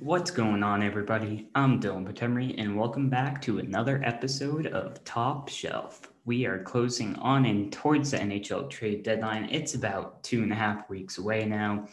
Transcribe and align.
What's 0.00 0.30
going 0.30 0.62
on, 0.62 0.82
everybody? 0.82 1.48
I'm 1.54 1.80
Dylan 1.80 2.04
Potemry, 2.04 2.54
and 2.58 2.76
welcome 2.76 3.08
back 3.08 3.40
to 3.42 3.58
another 3.58 4.02
episode 4.04 4.66
of 4.66 5.02
Top 5.04 5.48
Shelf. 5.48 6.10
We 6.24 6.46
are 6.46 6.62
closing 6.62 7.14
on 7.16 7.44
and 7.44 7.72
towards 7.72 8.10
the 8.10 8.18
NHL 8.18 8.68
trade 8.70 9.02
deadline. 9.02 9.48
It's 9.50 9.74
about 9.74 10.22
two 10.22 10.42
and 10.42 10.52
a 10.52 10.56
half 10.56 10.88
weeks 10.90 11.18
away 11.18 11.44
now. 11.44 11.86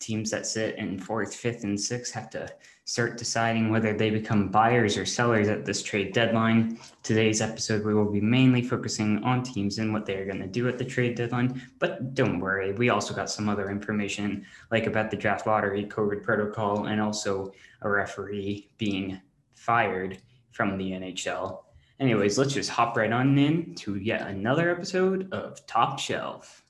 Teams 0.00 0.30
that 0.30 0.46
sit 0.46 0.76
in 0.76 0.98
fourth, 0.98 1.34
fifth, 1.34 1.62
and 1.62 1.78
sixth 1.78 2.14
have 2.14 2.30
to 2.30 2.50
start 2.86 3.18
deciding 3.18 3.70
whether 3.70 3.92
they 3.92 4.08
become 4.08 4.48
buyers 4.48 4.96
or 4.96 5.04
sellers 5.04 5.48
at 5.48 5.66
this 5.66 5.82
trade 5.82 6.14
deadline. 6.14 6.78
Today's 7.02 7.40
episode, 7.42 7.84
we 7.84 7.92
will 7.92 8.10
be 8.10 8.20
mainly 8.20 8.62
focusing 8.62 9.22
on 9.22 9.42
teams 9.42 9.78
and 9.78 9.92
what 9.92 10.06
they 10.06 10.16
are 10.16 10.24
going 10.24 10.40
to 10.40 10.48
do 10.48 10.68
at 10.68 10.78
the 10.78 10.84
trade 10.84 11.16
deadline. 11.16 11.62
But 11.78 12.14
don't 12.14 12.40
worry, 12.40 12.72
we 12.72 12.88
also 12.88 13.14
got 13.14 13.30
some 13.30 13.48
other 13.48 13.70
information, 13.70 14.46
like 14.70 14.86
about 14.86 15.10
the 15.10 15.16
draft 15.18 15.46
lottery, 15.46 15.84
COVID 15.84 16.24
protocol, 16.24 16.86
and 16.86 17.00
also 17.00 17.52
a 17.82 17.88
referee 17.88 18.70
being 18.78 19.20
fired 19.54 20.18
from 20.50 20.78
the 20.78 20.92
NHL. 20.92 21.60
Anyways, 22.00 22.38
let's 22.38 22.54
just 22.54 22.70
hop 22.70 22.96
right 22.96 23.12
on 23.12 23.36
in 23.36 23.74
to 23.76 23.96
yet 23.96 24.26
another 24.26 24.70
episode 24.70 25.30
of 25.32 25.64
Top 25.66 25.98
Shelf. 25.98 26.64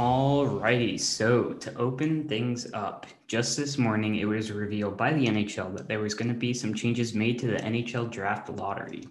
Alrighty, 0.00 0.98
so 0.98 1.52
to 1.52 1.76
open 1.76 2.26
things 2.26 2.72
up, 2.72 3.06
just 3.26 3.54
this 3.54 3.76
morning 3.76 4.14
it 4.14 4.24
was 4.24 4.50
revealed 4.50 4.96
by 4.96 5.12
the 5.12 5.26
NHL 5.26 5.76
that 5.76 5.88
there 5.88 6.00
was 6.00 6.14
going 6.14 6.28
to 6.30 6.34
be 6.34 6.54
some 6.54 6.72
changes 6.72 7.12
made 7.12 7.38
to 7.40 7.48
the 7.48 7.58
NHL 7.58 8.10
draft 8.10 8.48
lottery. 8.48 9.06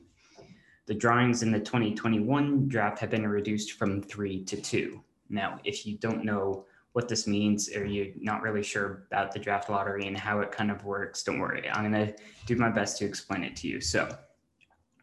The 0.88 0.96
drawings 0.96 1.44
in 1.44 1.52
the 1.52 1.60
2021 1.60 2.68
draft 2.70 2.98
have 2.98 3.12
been 3.12 3.28
reduced 3.28 3.74
from 3.74 4.02
three 4.02 4.44
to 4.46 4.60
two. 4.60 5.04
Now, 5.30 5.60
if 5.64 5.86
you 5.86 5.96
don't 6.00 6.26
know 6.26 6.66
what 6.94 7.08
this 7.08 7.28
means 7.28 7.70
or 7.76 7.86
you're 7.86 8.16
not 8.16 8.42
really 8.42 8.64
sure 8.64 9.04
about 9.12 9.32
the 9.32 9.38
draft 9.38 9.70
lottery 9.70 10.08
and 10.08 10.18
how 10.18 10.40
it 10.40 10.52
kind 10.52 10.72
of 10.72 10.86
works, 10.86 11.22
don't 11.22 11.38
worry. 11.38 11.70
I'm 11.70 11.92
going 11.92 12.08
to 12.08 12.16
do 12.48 12.56
my 12.56 12.70
best 12.70 12.98
to 12.98 13.06
explain 13.06 13.44
it 13.44 13.56
to 13.58 13.68
you. 13.68 13.80
So, 13.80 14.10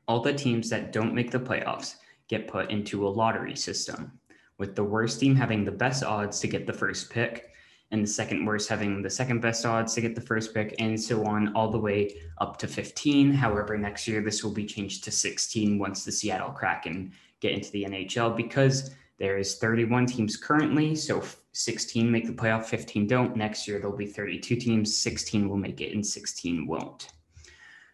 all 0.08 0.19
the 0.19 0.32
teams 0.32 0.69
that 0.70 0.91
don't 0.91 1.14
make 1.14 1.30
the 1.30 1.38
playoffs 1.38 1.94
get 2.27 2.48
put 2.48 2.72
into 2.72 3.06
a 3.06 3.08
lottery 3.08 3.55
system 3.55 4.19
with 4.58 4.74
the 4.74 4.84
worst 4.84 5.20
team 5.20 5.34
having 5.34 5.64
the 5.64 5.70
best 5.70 6.02
odds 6.02 6.40
to 6.40 6.48
get 6.48 6.66
the 6.66 6.72
first 6.72 7.10
pick 7.10 7.50
and 7.90 8.02
the 8.02 8.08
second 8.08 8.44
worst 8.44 8.68
having 8.68 9.02
the 9.02 9.10
second 9.10 9.40
best 9.40 9.64
odds 9.64 9.94
to 9.94 10.00
get 10.00 10.14
the 10.14 10.20
first 10.20 10.52
pick 10.52 10.74
and 10.78 11.00
so 11.00 11.24
on 11.24 11.54
all 11.54 11.70
the 11.70 11.78
way 11.78 12.16
up 12.38 12.56
to 12.58 12.66
15 12.66 13.32
however 13.32 13.78
next 13.78 14.08
year 14.08 14.20
this 14.20 14.42
will 14.42 14.52
be 14.52 14.66
changed 14.66 15.04
to 15.04 15.10
16 15.10 15.78
once 15.78 16.04
the 16.04 16.12
seattle 16.12 16.50
kraken 16.50 17.12
get 17.40 17.52
into 17.52 17.70
the 17.72 17.84
nhl 17.84 18.36
because 18.36 18.90
there 19.18 19.38
is 19.38 19.56
31 19.56 20.06
teams 20.06 20.36
currently 20.36 20.94
so 20.94 21.22
16 21.56 22.10
make 22.10 22.26
the 22.26 22.32
playoff 22.34 22.66
15 22.66 23.06
don't. 23.06 23.34
Next 23.34 23.66
year 23.66 23.78
there'll 23.78 23.96
be 23.96 24.06
32 24.06 24.56
teams 24.56 24.94
16 24.94 25.48
will 25.48 25.56
make 25.56 25.80
it 25.80 25.94
and 25.94 26.06
16 26.06 26.66
won't. 26.66 27.12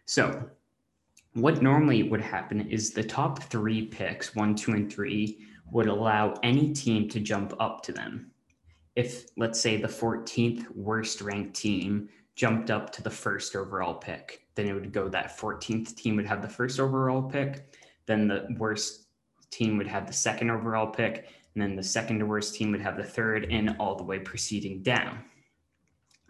So 0.05 0.49
what 1.33 1.61
normally 1.61 2.03
would 2.03 2.19
happen 2.19 2.69
is 2.69 2.91
the 2.91 3.03
top 3.03 3.41
three 3.43 3.85
picks 3.85 4.35
one 4.35 4.53
two 4.53 4.73
and 4.73 4.91
three 4.91 5.45
would 5.73 5.87
allow 5.87 6.35
any 6.43 6.71
team 6.71 7.09
to 7.09 7.19
jump 7.19 7.53
up 7.59 7.81
to 7.81 7.91
them. 7.91 8.31
If, 8.95 9.25
let's 9.37 9.59
say, 9.59 9.77
the 9.77 9.87
14th 9.87 10.69
worst 10.75 11.19
ranked 11.19 11.55
team 11.55 12.09
jumped 12.35 12.69
up 12.69 12.91
to 12.91 13.01
the 13.01 13.09
first 13.09 13.55
overall 13.55 13.95
pick, 13.95 14.45
then 14.53 14.67
it 14.67 14.73
would 14.73 14.93
go 14.93 15.09
that 15.09 15.35
14th 15.37 15.95
team 15.95 16.15
would 16.15 16.27
have 16.27 16.43
the 16.43 16.47
first 16.47 16.79
overall 16.79 17.23
pick, 17.23 17.75
then 18.05 18.27
the 18.27 18.45
worst 18.57 19.07
team 19.49 19.77
would 19.77 19.87
have 19.87 20.05
the 20.05 20.13
second 20.13 20.51
overall 20.51 20.87
pick, 20.87 21.27
and 21.55 21.61
then 21.61 21.75
the 21.75 21.83
second 21.83 22.25
worst 22.27 22.53
team 22.53 22.71
would 22.71 22.81
have 22.81 22.95
the 22.95 23.03
third, 23.03 23.47
and 23.49 23.75
all 23.79 23.95
the 23.95 24.03
way 24.03 24.19
proceeding 24.19 24.83
down. 24.83 25.23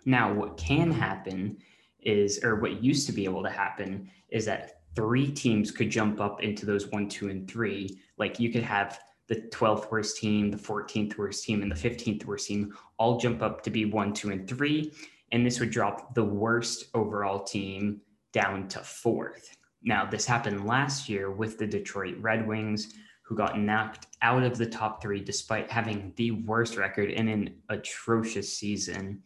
Now, 0.06 0.34
what 0.34 0.56
can 0.56 0.90
happen 0.90 1.58
is, 2.02 2.42
or 2.44 2.62
what 2.62 2.82
used 2.82 3.08
to 3.08 3.14
be 3.14 3.26
able 3.26 3.44
to 3.44 3.50
happen, 3.50 4.09
is 4.30 4.46
that 4.46 4.84
three 4.96 5.30
teams 5.30 5.70
could 5.70 5.90
jump 5.90 6.22
up 6.22 6.42
into 6.42 6.66
those 6.66 6.88
one, 6.88 7.09
two, 7.09 7.30
and 7.30 7.50
three. 7.50 8.00
Like 8.18 8.40
you 8.40 8.50
could 8.50 8.64
have 8.64 9.00
the 9.28 9.35
12th 9.53 9.89
worst 9.91 10.17
team, 10.17 10.51
the 10.51 10.57
14th 10.57 11.17
worst 11.17 11.44
team, 11.44 11.61
and 11.61 11.72
the 11.72 11.75
15th 11.75 12.25
worst 12.25 12.47
team 12.47 12.75
all 12.97 13.19
jump 13.19 13.41
up 13.41 13.61
to 13.63 13.69
be 13.69 13.85
one, 13.85 14.13
two, 14.13 14.31
and 14.31 14.47
three. 14.47 14.94
And 15.31 15.45
this 15.45 15.59
would 15.59 15.72
drop 15.72 16.13
the 16.13 16.23
worst 16.23 16.85
overall 16.94 17.44
team 17.44 18.01
down 18.34 18.67
to 18.69 18.79
fourth. 18.79 19.56
Now, 19.81 20.06
this 20.06 20.25
happened 20.25 20.66
last 20.66 21.09
year 21.09 21.31
with 21.31 21.57
the 21.57 21.67
Detroit 21.67 22.16
Red 22.19 22.47
Wings, 22.47 22.94
who 23.23 23.35
got 23.35 23.59
knocked 23.59 24.07
out 24.22 24.44
of 24.44 24.57
the 24.57 24.66
top 24.66 25.01
three 25.01 25.22
despite 25.22 25.72
having 25.72 26.13
the 26.17 26.31
worst 26.31 26.78
record 26.78 27.09
in 27.09 27.29
an 27.29 27.55
atrocious 27.69 28.55
season. 28.55 29.22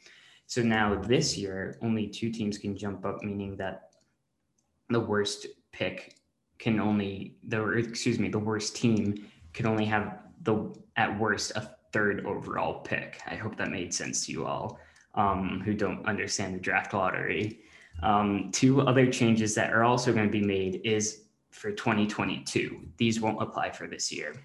So 0.46 0.62
now 0.62 0.96
this 0.96 1.38
year, 1.38 1.78
only 1.82 2.08
two 2.08 2.32
teams 2.32 2.58
can 2.58 2.78
jump 2.78 3.06
up, 3.06 3.24
meaning 3.24 3.58
that 3.58 3.90
the 4.90 5.00
worst 5.00 5.48
pick 5.72 6.16
can 6.58 6.80
only 6.80 7.36
the 7.48 7.70
excuse 7.74 8.18
me 8.18 8.30
the 8.30 8.40
worst 8.40 8.76
team 8.76 9.28
could 9.58 9.66
only 9.66 9.86
have 9.86 10.20
the 10.44 10.72
at 10.98 11.20
worst 11.20 11.52
a 11.56 11.76
third 11.92 12.26
overall 12.28 12.82
pick. 12.82 13.20
I 13.26 13.36
hope 13.36 13.58
that 13.58 13.72
made 13.72 13.92
sense 13.92 14.26
to 14.28 14.32
you 14.32 14.46
all 14.46 14.80
um, 15.16 15.62
who 15.66 15.74
don't 15.74 16.06
understand 16.06 16.54
the 16.54 16.60
draft 16.60 16.94
lottery. 16.94 17.62
Um, 18.04 18.52
two 18.52 18.82
other 18.82 19.12
changes 19.12 19.56
that 19.56 19.74
are 19.74 19.84
also 19.84 20.14
going 20.14 20.28
to 20.28 20.32
be 20.32 20.46
made 20.46 20.82
is 20.84 21.24
for 21.50 21.72
2022. 21.72 22.82
These 22.98 23.20
won't 23.20 23.42
apply 23.42 23.72
for 23.72 23.88
this 23.88 24.12
year. 24.12 24.36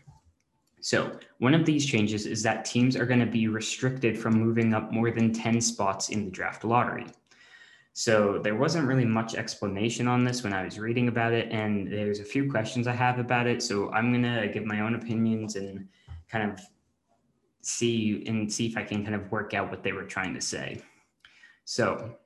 So, 0.81 1.21
one 1.39 1.53
of 1.53 1.67
these 1.67 1.85
changes 1.85 2.25
is 2.25 2.43
that 2.45 2.65
teams 2.65 2.97
are 2.97 3.07
going 3.07 3.21
to 3.21 3.27
be 3.27 3.49
restricted 3.49 4.19
from 4.19 4.35
moving 4.35 4.73
up 4.73 4.93
more 4.93 5.11
than 5.11 5.31
10 5.31 5.61
spots 5.61 6.09
in 6.09 6.25
the 6.25 6.31
draft 6.31 6.65
lottery. 6.65 7.07
So 7.95 8.39
there 8.43 8.57
wasn't 8.57 8.87
really 8.87 9.05
much 9.05 9.35
explanation 9.35 10.09
on 10.09 10.25
this 10.25 10.43
when 10.43 10.55
I 10.55 10.65
was 10.65 10.79
reading 10.79 11.09
about 11.09 11.33
it, 11.35 11.53
and 11.53 11.87
there's 11.87 12.21
a 12.21 12.25
few 12.25 12.51
questions 12.51 12.87
I 12.87 12.93
have 12.93 13.19
about 13.19 13.47
it. 13.47 13.63
So 13.63 13.91
I'm 13.93 14.13
gonna 14.13 14.49
give 14.49 14.65
my 14.65 14.81
own 14.81 14.95
opinions 14.95 15.57
and 15.57 15.89
kind 16.29 16.51
of 16.51 16.61
see 17.61 18.25
and 18.27 18.51
see 18.51 18.67
if 18.67 18.77
I 18.77 18.83
can 18.83 19.03
kind 19.03 19.15
of 19.15 19.31
work 19.31 19.53
out 19.53 19.71
what 19.71 19.83
they 19.83 19.93
were 19.93 20.05
trying 20.05 20.33
to 20.35 20.41
say. 20.41 20.81
So 21.65 22.17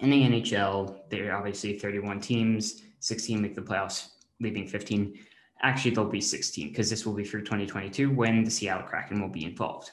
in 0.00 0.10
the 0.10 0.22
NHL, 0.22 1.08
there 1.08 1.32
are 1.32 1.38
obviously 1.38 1.78
31 1.78 2.20
teams, 2.20 2.82
16 3.00 3.40
make 3.40 3.54
the 3.54 3.62
playoffs, 3.62 4.08
leaving 4.40 4.66
15. 4.66 5.18
Actually, 5.62 5.92
there'll 5.92 6.10
be 6.10 6.20
16 6.20 6.68
because 6.68 6.90
this 6.90 7.06
will 7.06 7.14
be 7.14 7.24
through 7.24 7.42
2022 7.42 8.10
when 8.10 8.44
the 8.44 8.50
Seattle 8.50 8.86
Kraken 8.86 9.20
will 9.20 9.28
be 9.28 9.44
involved 9.44 9.92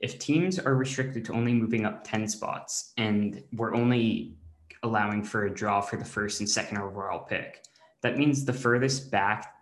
if 0.00 0.18
teams 0.18 0.58
are 0.58 0.74
restricted 0.74 1.24
to 1.24 1.32
only 1.32 1.54
moving 1.54 1.86
up 1.86 2.04
10 2.04 2.28
spots 2.28 2.92
and 2.98 3.42
we're 3.52 3.74
only 3.74 4.34
allowing 4.82 5.22
for 5.22 5.46
a 5.46 5.54
draw 5.54 5.80
for 5.80 5.96
the 5.96 6.04
first 6.04 6.40
and 6.40 6.48
second 6.48 6.78
overall 6.78 7.20
pick, 7.20 7.64
that 8.02 8.18
means 8.18 8.44
the 8.44 8.52
furthest 8.52 9.10
back 9.10 9.54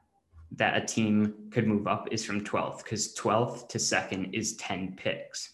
that 0.53 0.77
a 0.77 0.85
team 0.85 1.35
could 1.51 1.67
move 1.67 1.87
up 1.87 2.09
is 2.11 2.25
from 2.25 2.43
12th 2.43 2.85
because 2.85 3.15
12th 3.15 3.69
to 3.69 3.79
second 3.79 4.35
is 4.35 4.57
10 4.57 4.95
picks. 4.97 5.51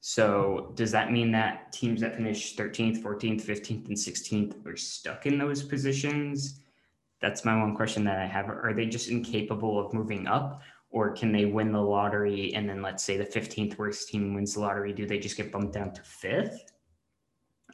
So 0.00 0.72
does 0.74 0.92
that 0.92 1.10
mean 1.10 1.32
that 1.32 1.72
teams 1.72 2.00
that 2.00 2.16
finish 2.16 2.54
13th, 2.54 3.02
14th, 3.02 3.42
15th, 3.42 3.88
and 3.88 3.96
16th 3.96 4.66
are 4.66 4.76
stuck 4.76 5.26
in 5.26 5.38
those 5.38 5.62
positions? 5.62 6.60
That's 7.20 7.44
my 7.44 7.58
one 7.58 7.74
question 7.74 8.04
that 8.04 8.18
I 8.18 8.26
have. 8.26 8.48
Are 8.48 8.72
they 8.74 8.86
just 8.86 9.08
incapable 9.08 9.78
of 9.84 9.92
moving 9.92 10.26
up? 10.26 10.60
Or 10.90 11.12
can 11.12 11.32
they 11.32 11.44
win 11.44 11.72
the 11.72 11.80
lottery 11.80 12.54
and 12.54 12.68
then 12.68 12.82
let's 12.82 13.02
say 13.02 13.16
the 13.16 13.24
15th 13.24 13.76
worst 13.78 14.08
team 14.08 14.34
wins 14.34 14.54
the 14.54 14.60
lottery 14.60 14.92
do 14.92 15.06
they 15.06 15.18
just 15.18 15.36
get 15.36 15.52
bumped 15.52 15.72
down 15.72 15.92
to 15.92 16.02
fifth? 16.02 16.72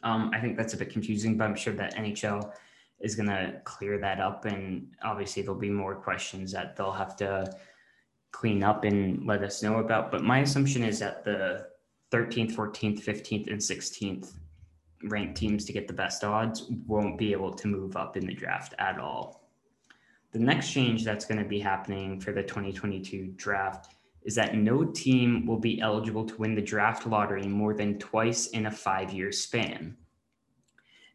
Um, 0.02 0.30
i 0.34 0.40
think 0.40 0.56
that's 0.56 0.74
a 0.74 0.76
bit 0.76 0.90
confusing 0.90 1.36
but 1.36 1.44
i'm 1.44 1.54
sure 1.54 1.74
that 1.74 1.94
nhl 1.94 2.52
is 3.00 3.14
going 3.14 3.28
to 3.28 3.60
clear 3.64 3.98
that 3.98 4.20
up 4.20 4.44
and 4.46 4.88
obviously 5.02 5.42
there'll 5.42 5.58
be 5.58 5.70
more 5.70 5.94
questions 5.94 6.52
that 6.52 6.76
they'll 6.76 6.92
have 6.92 7.16
to 7.16 7.52
clean 8.32 8.62
up 8.62 8.84
and 8.84 9.24
let 9.26 9.42
us 9.42 9.62
know 9.62 9.78
about. 9.78 10.10
But 10.10 10.22
my 10.22 10.40
assumption 10.40 10.82
is 10.82 10.98
that 10.98 11.24
the 11.24 11.66
13th 12.12 12.54
14th 12.54 13.02
15th 13.04 13.46
and 13.48 13.60
16th 13.60 14.32
ranked 15.04 15.36
teams 15.36 15.64
to 15.64 15.72
get 15.72 15.86
the 15.86 15.94
best 15.94 16.24
odds 16.24 16.70
won't 16.86 17.18
be 17.18 17.32
able 17.32 17.52
to 17.52 17.68
move 17.68 17.96
up 17.96 18.16
in 18.16 18.26
the 18.26 18.34
draft 18.34 18.74
at 18.78 18.98
all 18.98 19.41
the 20.32 20.38
next 20.38 20.70
change 20.70 21.04
that's 21.04 21.26
going 21.26 21.42
to 21.42 21.48
be 21.48 21.60
happening 21.60 22.18
for 22.18 22.32
the 22.32 22.42
2022 22.42 23.34
draft 23.36 23.94
is 24.24 24.34
that 24.34 24.56
no 24.56 24.84
team 24.84 25.46
will 25.46 25.58
be 25.58 25.80
eligible 25.80 26.24
to 26.24 26.36
win 26.36 26.54
the 26.54 26.62
draft 26.62 27.06
lottery 27.06 27.46
more 27.46 27.74
than 27.74 27.98
twice 27.98 28.48
in 28.48 28.66
a 28.66 28.70
five 28.70 29.12
year 29.12 29.30
span. 29.30 29.96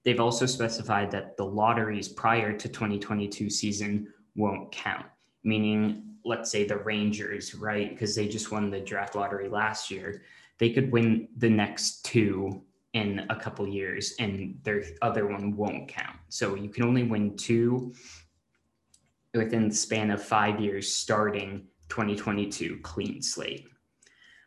They've 0.03 0.19
also 0.19 0.45
specified 0.45 1.11
that 1.11 1.35
the 1.35 1.45
lotteries 1.45 2.07
prior 2.07 2.53
to 2.53 2.69
2022 2.69 3.49
season 3.49 4.13
won't 4.35 4.71
count, 4.71 5.05
meaning, 5.43 6.03
let's 6.23 6.51
say 6.51 6.65
the 6.65 6.77
Rangers, 6.77 7.55
right? 7.55 7.89
Because 7.89 8.15
they 8.15 8.27
just 8.27 8.51
won 8.51 8.69
the 8.69 8.79
draft 8.79 9.15
lottery 9.15 9.49
last 9.49 9.89
year. 9.89 10.21
They 10.59 10.69
could 10.69 10.91
win 10.91 11.27
the 11.37 11.49
next 11.49 12.05
two 12.05 12.61
in 12.93 13.25
a 13.29 13.35
couple 13.35 13.67
years 13.67 14.15
and 14.19 14.57
their 14.63 14.83
other 15.01 15.27
one 15.27 15.55
won't 15.55 15.87
count. 15.87 16.17
So 16.29 16.55
you 16.55 16.69
can 16.69 16.83
only 16.83 17.03
win 17.03 17.35
two 17.35 17.93
within 19.33 19.69
the 19.69 19.75
span 19.75 20.11
of 20.11 20.23
five 20.23 20.59
years 20.59 20.91
starting 20.91 21.67
2022 21.89 22.79
clean 22.83 23.21
slate. 23.21 23.67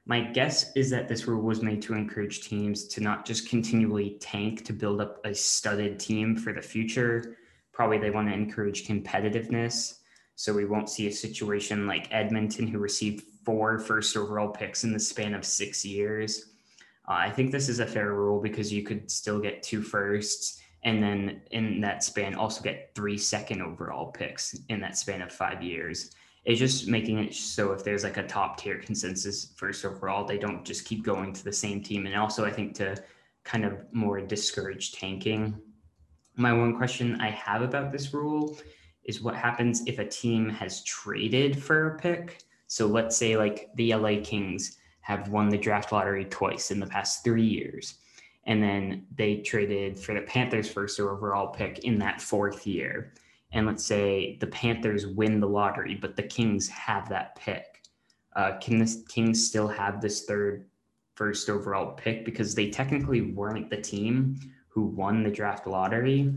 My 0.06 0.20
guess 0.20 0.72
is 0.74 0.90
that 0.90 1.08
this 1.08 1.26
rule 1.26 1.42
was 1.42 1.62
made 1.62 1.82
to 1.82 1.94
encourage 1.94 2.42
teams 2.42 2.88
to 2.88 3.00
not 3.00 3.24
just 3.24 3.48
continually 3.48 4.16
tank 4.20 4.64
to 4.64 4.72
build 4.72 5.00
up 5.00 5.24
a 5.24 5.34
studded 5.34 6.00
team 6.00 6.36
for 6.36 6.52
the 6.52 6.62
future. 6.62 7.36
Probably 7.72 7.98
they 7.98 8.10
want 8.10 8.28
to 8.28 8.34
encourage 8.34 8.86
competitiveness. 8.86 9.98
So 10.34 10.54
we 10.54 10.64
won't 10.64 10.88
see 10.88 11.06
a 11.06 11.12
situation 11.12 11.86
like 11.86 12.08
Edmonton, 12.10 12.66
who 12.66 12.78
received 12.78 13.24
four 13.44 13.78
first 13.78 14.16
overall 14.16 14.48
picks 14.48 14.84
in 14.84 14.92
the 14.92 14.98
span 14.98 15.34
of 15.34 15.44
six 15.44 15.84
years. 15.84 16.46
Uh, 17.08 17.12
I 17.12 17.30
think 17.30 17.52
this 17.52 17.68
is 17.68 17.80
a 17.80 17.86
fair 17.86 18.14
rule 18.14 18.40
because 18.40 18.72
you 18.72 18.82
could 18.82 19.10
still 19.10 19.38
get 19.38 19.62
two 19.62 19.82
firsts 19.82 20.60
and 20.82 21.02
then 21.02 21.42
in 21.50 21.80
that 21.80 22.02
span 22.02 22.34
also 22.34 22.62
get 22.62 22.92
three 22.94 23.18
second 23.18 23.60
overall 23.62 24.10
picks 24.10 24.58
in 24.68 24.80
that 24.80 24.96
span 24.96 25.22
of 25.22 25.32
five 25.32 25.62
years. 25.62 26.12
It's 26.44 26.58
just 26.58 26.88
making 26.88 27.18
it 27.18 27.34
so 27.34 27.72
if 27.72 27.84
there's 27.84 28.02
like 28.02 28.16
a 28.16 28.26
top 28.26 28.58
tier 28.58 28.78
consensus 28.78 29.52
first 29.56 29.84
overall, 29.84 30.24
they 30.24 30.38
don't 30.38 30.64
just 30.64 30.86
keep 30.86 31.04
going 31.04 31.32
to 31.34 31.44
the 31.44 31.52
same 31.52 31.82
team. 31.82 32.06
And 32.06 32.16
also, 32.16 32.46
I 32.46 32.50
think 32.50 32.74
to 32.76 32.96
kind 33.44 33.64
of 33.64 33.84
more 33.92 34.20
discourage 34.20 34.92
tanking. 34.92 35.58
My 36.36 36.52
one 36.52 36.76
question 36.76 37.20
I 37.20 37.30
have 37.30 37.62
about 37.62 37.92
this 37.92 38.14
rule 38.14 38.56
is 39.04 39.20
what 39.20 39.34
happens 39.34 39.82
if 39.86 39.98
a 39.98 40.06
team 40.06 40.48
has 40.48 40.82
traded 40.84 41.62
for 41.62 41.88
a 41.88 41.98
pick? 41.98 42.42
So 42.68 42.86
let's 42.86 43.16
say 43.16 43.36
like 43.36 43.68
the 43.74 43.94
LA 43.94 44.20
Kings 44.22 44.78
have 45.00 45.28
won 45.28 45.48
the 45.48 45.58
draft 45.58 45.92
lottery 45.92 46.24
twice 46.24 46.70
in 46.70 46.80
the 46.80 46.86
past 46.86 47.24
three 47.24 47.44
years. 47.44 47.94
And 48.50 48.61
then 48.61 49.06
they 49.14 49.37
traded 49.37 49.97
for 49.97 50.12
the 50.12 50.23
Panthers' 50.23 50.69
first 50.69 50.99
overall 50.99 51.47
pick 51.47 51.85
in 51.85 52.00
that 52.00 52.20
fourth 52.20 52.67
year. 52.67 53.12
And 53.52 53.64
let's 53.64 53.85
say 53.85 54.38
the 54.41 54.49
Panthers 54.49 55.06
win 55.06 55.38
the 55.38 55.47
lottery, 55.47 55.94
but 55.94 56.17
the 56.17 56.25
Kings 56.25 56.69
have 56.69 57.08
that 57.11 57.37
pick. 57.37 57.85
Uh, 58.35 58.58
can 58.61 58.79
the 58.79 59.05
Kings 59.08 59.47
still 59.47 59.69
have 59.69 60.00
this 60.00 60.25
third 60.25 60.67
first 61.14 61.49
overall 61.49 61.93
pick 61.93 62.25
because 62.25 62.56
they 62.56 62.70
technically 62.70 63.20
weren't 63.20 63.70
the 63.70 63.81
team 63.81 64.37
who 64.67 64.82
won 64.82 65.23
the 65.23 65.31
draft 65.31 65.69
lottery? 65.69 66.35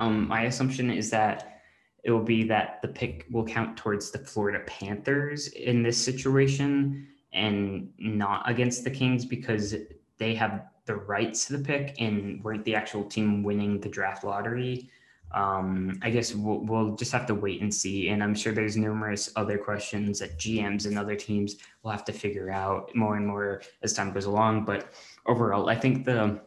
Um, 0.00 0.26
my 0.26 0.42
assumption 0.46 0.90
is 0.90 1.08
that 1.10 1.60
it 2.02 2.10
will 2.10 2.24
be 2.24 2.42
that 2.48 2.82
the 2.82 2.88
pick 2.88 3.26
will 3.30 3.46
count 3.46 3.76
towards 3.76 4.10
the 4.10 4.18
Florida 4.18 4.58
Panthers 4.66 5.46
in 5.46 5.84
this 5.84 6.04
situation 6.04 7.06
and 7.32 7.92
not 8.00 8.50
against 8.50 8.82
the 8.82 8.90
Kings 8.90 9.24
because 9.24 9.76
they 10.18 10.34
have 10.34 10.64
the 10.86 10.96
rights 10.96 11.46
to 11.46 11.56
the 11.56 11.64
pick 11.64 11.94
and 12.00 12.42
weren't 12.42 12.64
the 12.64 12.74
actual 12.74 13.04
team 13.04 13.42
winning 13.42 13.80
the 13.80 13.88
draft 13.88 14.24
lottery. 14.24 14.90
Um, 15.32 15.98
I 16.02 16.10
guess 16.10 16.34
we'll, 16.34 16.58
we'll, 16.58 16.94
just 16.94 17.12
have 17.12 17.24
to 17.26 17.34
wait 17.34 17.62
and 17.62 17.72
see. 17.72 18.10
And 18.10 18.22
I'm 18.22 18.34
sure 18.34 18.52
there's 18.52 18.76
numerous 18.76 19.30
other 19.34 19.56
questions 19.56 20.18
that 20.18 20.38
GMs 20.38 20.84
and 20.84 20.98
other 20.98 21.16
teams 21.16 21.56
will 21.82 21.90
have 21.90 22.04
to 22.06 22.12
figure 22.12 22.50
out 22.50 22.94
more 22.94 23.16
and 23.16 23.26
more 23.26 23.62
as 23.82 23.94
time 23.94 24.12
goes 24.12 24.26
along. 24.26 24.66
But 24.66 24.92
overall, 25.26 25.70
I 25.70 25.74
think 25.74 26.04
the 26.04 26.40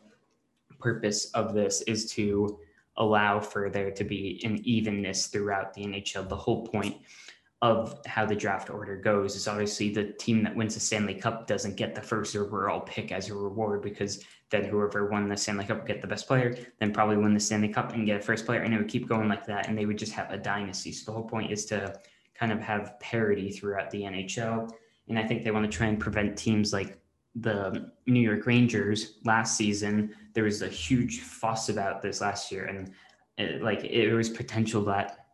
purpose 0.80 1.32
of 1.32 1.56
this 1.56 1.82
is 1.84 2.12
to 2.12 2.60
allow 2.98 3.40
for 3.40 3.70
there 3.70 3.92
to 3.92 4.04
be 4.04 4.40
an 4.44 4.60
evenness 4.64 5.28
throughout 5.28 5.74
the 5.74 5.86
NHL. 5.86 6.30
The 6.30 6.36
whole 6.36 6.68
point 6.68 6.98
of 7.62 8.00
how 8.06 8.26
the 8.26 8.36
draft 8.36 8.70
order 8.70 8.96
goes 8.96 9.36
is 9.36 9.48
obviously 9.48 9.90
the 9.90 10.04
team 10.04 10.44
that 10.44 10.56
wins 10.56 10.74
the 10.74 10.80
Stanley 10.80 11.16
Cup 11.16 11.48
doesn't 11.48 11.76
get 11.76 11.96
the 11.96 12.02
first 12.02 12.36
overall 12.36 12.82
pick 12.82 13.12
as 13.12 13.30
a 13.30 13.34
reward 13.34 13.82
because 13.82 14.24
then 14.52 14.66
whoever 14.66 15.08
won 15.08 15.28
the 15.28 15.38
Stanley 15.38 15.66
Cup 15.66 15.88
get 15.88 16.02
the 16.02 16.08
best 16.08 16.28
player, 16.28 16.56
then 16.80 16.94
probably 16.94 17.18
win 17.18 17.34
the 17.34 17.40
Stanley 17.40 17.70
Cup 17.70 17.94
and 17.94 18.06
get 18.06 18.20
a 18.20 18.24
first 18.24 18.46
player, 18.46 18.62
and 18.62 18.74
it 18.74 18.78
would 18.78 18.88
keep 18.88 19.08
going 19.08 19.28
like 19.28 19.46
that, 19.46 19.68
and 19.68 19.78
they 19.78 19.86
would 19.86 19.98
just 19.98 20.12
have 20.12 20.32
a 20.32 20.38
dynasty. 20.38 20.92
So 20.92 21.06
the 21.06 21.16
whole 21.16 21.28
point 21.28 21.52
is 21.52 21.66
to 21.68 22.00
kind 22.36 22.52
of 22.52 22.60
have 22.60 23.00
parity 23.00 23.52
throughout 23.52 23.90
the 23.90 24.02
NHL, 24.02 24.72
and 25.08 25.18
I 25.18 25.24
think 25.24 25.44
they 25.44 25.52
want 25.52 25.70
to 25.70 25.76
try 25.76 25.88
and 25.88 26.00
prevent 26.00 26.38
teams 26.38 26.74
like 26.74 27.00
the 27.36 27.92
New 28.06 28.22
York 28.22 28.46
Rangers 28.46 29.16
last 29.26 29.58
season, 29.58 30.16
there 30.34 30.46
was 30.46 30.62
a 30.62 30.70
huge 30.70 31.20
fuss 31.20 31.70
about 31.70 32.02
this 32.02 32.22
last 32.22 32.52
year, 32.52 32.66
and 32.66 32.92
it, 33.38 33.62
like 33.62 33.84
it 33.84 34.14
was 34.14 34.30
potential 34.30 34.84
that 34.86 35.25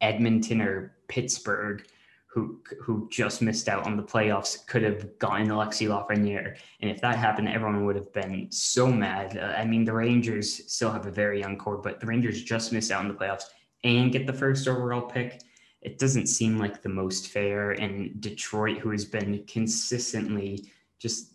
Edmonton 0.00 0.60
or 0.60 0.96
Pittsburgh, 1.08 1.86
who 2.26 2.60
who 2.80 3.08
just 3.10 3.40
missed 3.40 3.68
out 3.68 3.86
on 3.86 3.96
the 3.96 4.02
playoffs, 4.02 4.66
could 4.66 4.82
have 4.82 5.18
gotten 5.18 5.48
Alexi 5.48 5.88
Lafreniere, 5.88 6.56
and 6.80 6.90
if 6.90 7.00
that 7.00 7.16
happened, 7.16 7.48
everyone 7.48 7.86
would 7.86 7.96
have 7.96 8.12
been 8.12 8.48
so 8.50 8.86
mad. 8.88 9.38
Uh, 9.38 9.54
I 9.56 9.64
mean, 9.64 9.84
the 9.84 9.92
Rangers 9.92 10.70
still 10.72 10.92
have 10.92 11.06
a 11.06 11.10
very 11.10 11.40
young 11.40 11.56
core, 11.56 11.78
but 11.78 12.00
the 12.00 12.06
Rangers 12.06 12.42
just 12.42 12.72
missed 12.72 12.90
out 12.90 13.00
on 13.00 13.08
the 13.08 13.14
playoffs 13.14 13.44
and 13.84 14.12
get 14.12 14.26
the 14.26 14.32
first 14.32 14.68
overall 14.68 15.02
pick. 15.02 15.40
It 15.80 15.98
doesn't 15.98 16.26
seem 16.26 16.58
like 16.58 16.82
the 16.82 16.88
most 16.88 17.28
fair, 17.28 17.70
and 17.72 18.20
Detroit, 18.20 18.78
who 18.78 18.90
has 18.90 19.04
been 19.04 19.44
consistently 19.46 20.70
just 20.98 21.34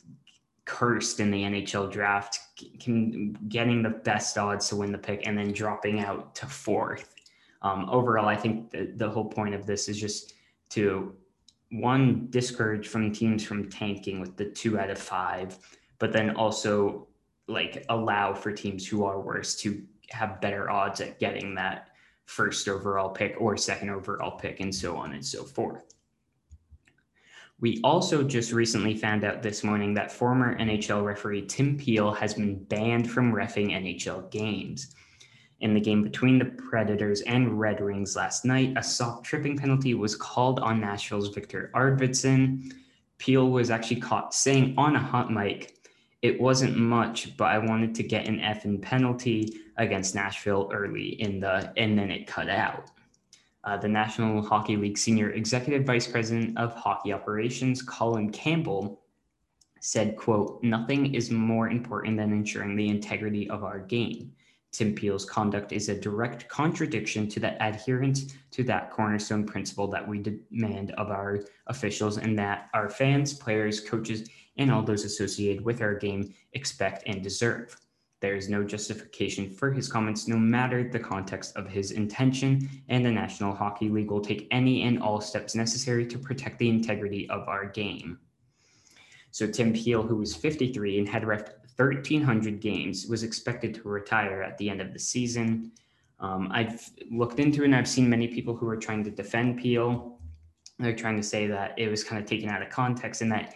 cursed 0.66 1.20
in 1.20 1.32
the 1.32 1.44
NHL 1.44 1.92
draft, 1.92 2.40
can 2.80 3.34
getting 3.48 3.82
the 3.82 3.90
best 3.90 4.38
odds 4.38 4.70
to 4.70 4.76
win 4.76 4.92
the 4.92 4.98
pick 4.98 5.26
and 5.26 5.38
then 5.38 5.52
dropping 5.52 6.00
out 6.00 6.36
to 6.36 6.46
fourth. 6.46 7.16
Um, 7.62 7.88
overall, 7.90 8.28
I 8.28 8.36
think 8.36 8.72
the, 8.72 8.92
the 8.96 9.10
whole 9.10 9.26
point 9.26 9.54
of 9.54 9.66
this 9.66 9.88
is 9.88 10.00
just 10.00 10.34
to 10.72 11.16
one 11.72 12.28
discourage 12.30 12.88
from 12.88 13.12
teams 13.12 13.44
from 13.44 13.70
tanking 13.70 14.20
with 14.20 14.36
the 14.36 14.46
two 14.46 14.80
out 14.80 14.90
of 14.90 14.98
five, 14.98 15.58
but 16.00 16.12
then 16.12 16.36
also 16.36 17.08
like 17.48 17.86
allow 17.90 18.34
for 18.34 18.52
teams 18.52 18.88
who 18.88 19.04
are 19.04 19.20
worse 19.20 19.56
to 19.58 19.84
have 20.10 20.42
better 20.42 20.70
odds 20.70 21.02
at 21.02 21.20
getting 21.20 21.56
that 21.56 21.90
first 22.26 22.68
overall 22.68 23.10
pick 23.10 23.36
or 23.40 23.58
second 23.58 23.90
overall 23.90 24.38
pick 24.38 24.60
and 24.60 24.74
so 24.74 24.96
on 24.96 25.14
and 25.14 25.26
so 25.26 25.44
forth. 25.44 25.94
We 27.60 27.80
also 27.84 28.24
just 28.24 28.52
recently 28.52 28.96
found 28.96 29.24
out 29.24 29.44
this 29.44 29.64
morning 29.64 29.94
that 29.94 30.12
former 30.12 30.58
NHL 30.58 31.06
referee 31.06 31.46
Tim 31.46 31.78
Peel 31.78 32.12
has 32.12 32.34
been 32.34 32.64
banned 32.64 33.10
from 33.10 33.32
refing 33.32 33.72
NHL 33.72 34.32
games. 34.32 34.96
In 35.62 35.76
the 35.76 35.80
game 35.80 36.04
between 36.04 36.40
the 36.40 36.46
Predators 36.46 37.22
and 37.22 37.60
Red 37.60 37.82
Wings 37.82 38.16
last 38.16 38.46
night, 38.46 38.74
a 38.76 38.84
soft 38.84 39.24
tripping 39.24 39.58
penalty 39.58 39.94
was 39.94 40.16
called 40.16 40.60
on 40.60 40.82
Nashville's 40.82 41.30
Viktor 41.30 41.72
Arvidsson. 41.76 42.74
Peel 43.20 43.50
was 43.50 43.70
actually 43.70 44.02
caught 44.02 44.34
saying 44.34 44.74
on 44.78 44.96
a 44.96 45.00
hot 45.00 45.32
mic, 45.32 45.78
it 46.24 46.40
wasn't 46.42 46.78
much, 46.78 47.38
but 47.38 47.46
I 47.46 47.60
wanted 47.60 47.94
to 47.96 48.04
get 48.04 48.28
an 48.28 48.40
F 48.40 48.64
effing 48.64 48.82
penalty 48.82 49.60
against 49.78 50.16
Nashville 50.16 50.70
early 50.74 51.22
in 51.22 51.40
the, 51.40 51.72
and 51.78 51.98
then 51.98 52.12
it 52.12 52.28
cut 52.28 52.50
out. 52.50 52.90
Uh, 53.64 53.78
the 53.78 53.88
National 53.88 54.42
Hockey 54.42 54.76
League 54.76 54.98
Senior 54.98 55.32
Executive 55.32 55.86
Vice 55.86 56.08
President 56.08 56.58
of 56.58 56.74
Hockey 56.74 57.14
Operations, 57.14 57.84
Colin 57.84 58.32
Campbell, 58.32 59.02
said, 59.80 60.16
quote, 60.16 60.62
nothing 60.64 61.14
is 61.14 61.30
more 61.30 61.70
important 61.70 62.18
than 62.18 62.32
ensuring 62.32 62.76
the 62.76 62.90
integrity 62.90 63.50
of 63.50 63.64
our 63.64 63.80
game. 63.80 64.32
Tim 64.72 64.96
Peel's 64.96 65.26
conduct 65.26 65.74
is 65.74 65.90
a 65.90 66.00
direct 66.00 66.48
contradiction 66.48 67.28
to 67.30 67.40
the 67.40 67.62
adherence 67.62 68.34
to 68.52 68.64
that 68.64 68.90
cornerstone 68.90 69.46
principle 69.46 69.88
that 69.88 70.08
we 70.08 70.20
demand 70.20 70.92
of 70.92 71.10
our 71.10 71.42
officials 71.68 72.18
and 72.18 72.40
that 72.40 72.70
our 72.74 72.90
fans, 72.90 73.34
players, 73.34 73.82
coaches, 73.82 74.30
and 74.58 74.72
all 74.72 74.82
those 74.82 75.04
associated 75.04 75.64
with 75.64 75.82
our 75.82 75.96
game 75.96 76.34
expect 76.54 77.04
and 77.06 77.22
deserve. 77.22 77.78
There 78.22 78.36
is 78.36 78.50
no 78.50 78.64
justification 78.64 79.50
for 79.50 79.72
his 79.72 79.92
comments, 79.92 80.28
no 80.28 80.38
matter 80.38 80.88
the 80.88 81.00
context 81.00 81.56
of 81.58 81.68
his 81.68 81.92
intention, 81.92 82.70
and 82.88 83.04
the 83.04 83.12
National 83.12 83.54
Hockey 83.54 83.90
League 83.90 84.12
will 84.12 84.22
take 84.22 84.48
any 84.52 84.84
and 84.84 85.02
all 85.02 85.20
steps 85.20 85.56
necessary 85.56 86.06
to 86.06 86.20
protect 86.20 86.60
the 86.60 86.70
integrity 86.70 87.28
of 87.30 87.48
our 87.50 87.66
game. 87.66 88.20
So, 89.32 89.48
Tim 89.48 89.74
Peel, 89.74 90.04
who 90.04 90.18
was 90.18 90.36
53 90.36 91.00
and 91.00 91.08
had 91.08 91.24
refed 91.24 91.54
1,300 91.78 92.60
games, 92.60 93.08
was 93.08 93.24
expected 93.24 93.74
to 93.76 93.90
retire 93.90 94.44
at 94.44 94.58
the 94.58 94.70
end 94.70 94.82
of 94.82 94.94
the 94.94 95.00
season. 95.00 95.72
Um, 96.20 96.50
I've 96.52 96.90
looked 97.10 97.40
into 97.40 97.64
it 97.64 97.66
and 97.66 97.76
I've 97.76 97.88
seen 97.88 98.10
many 98.10 98.28
people 98.28 98.56
who 98.56 98.68
are 98.68 98.78
trying 98.78 99.04
to 99.06 99.10
defend 99.10 99.60
Peel. 99.60 100.20
They're 100.78 100.96
trying 100.96 101.18
to 101.18 101.24
say 101.24 101.48
that 101.48 101.74
it 101.78 101.90
was 101.90 102.04
kind 102.04 102.22
of 102.22 102.30
taken 102.30 102.50
out 102.50 102.62
of 102.62 102.70
context 102.70 103.22
and 103.22 103.32
that 103.32 103.56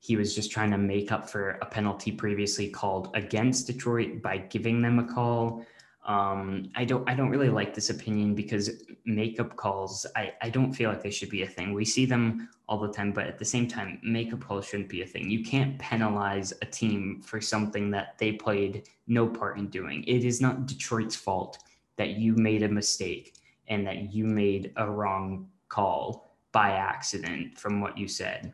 he 0.00 0.16
was 0.16 0.34
just 0.34 0.50
trying 0.50 0.70
to 0.72 0.78
make 0.78 1.12
up 1.12 1.30
for 1.30 1.50
a 1.62 1.66
penalty 1.66 2.10
previously 2.10 2.68
called 2.68 3.10
against 3.14 3.68
Detroit 3.68 4.20
by 4.20 4.36
giving 4.38 4.82
them 4.82 4.98
a 4.98 5.04
call. 5.04 5.64
Um, 6.04 6.70
I 6.74 6.84
don't 6.84 7.08
I 7.08 7.14
don't 7.14 7.30
really 7.30 7.48
like 7.48 7.74
this 7.74 7.90
opinion 7.90 8.34
because 8.34 8.82
makeup 9.04 9.54
calls 9.54 10.04
I, 10.16 10.32
I 10.42 10.50
don't 10.50 10.72
feel 10.72 10.90
like 10.90 11.02
they 11.02 11.10
should 11.10 11.30
be 11.30 11.42
a 11.42 11.46
thing. 11.46 11.72
We 11.74 11.84
see 11.84 12.06
them 12.06 12.48
all 12.68 12.78
the 12.78 12.92
time, 12.92 13.12
but 13.12 13.26
at 13.26 13.38
the 13.38 13.44
same 13.44 13.68
time, 13.68 14.00
makeup 14.02 14.40
calls 14.40 14.66
shouldn't 14.66 14.88
be 14.88 15.02
a 15.02 15.06
thing. 15.06 15.30
You 15.30 15.44
can't 15.44 15.78
penalize 15.78 16.52
a 16.60 16.66
team 16.66 17.22
for 17.24 17.40
something 17.40 17.90
that 17.92 18.18
they 18.18 18.32
played 18.32 18.88
no 19.06 19.28
part 19.28 19.58
in 19.58 19.68
doing. 19.68 20.02
It 20.04 20.24
is 20.24 20.40
not 20.40 20.66
Detroit's 20.66 21.16
fault 21.16 21.58
that 21.96 22.10
you 22.10 22.34
made 22.34 22.62
a 22.64 22.68
mistake 22.68 23.34
and 23.68 23.86
that 23.86 24.12
you 24.12 24.24
made 24.24 24.72
a 24.76 24.90
wrong 24.90 25.48
call 25.68 26.36
by 26.50 26.72
accident 26.72 27.56
from 27.58 27.80
what 27.80 27.96
you 27.96 28.08
said 28.08 28.52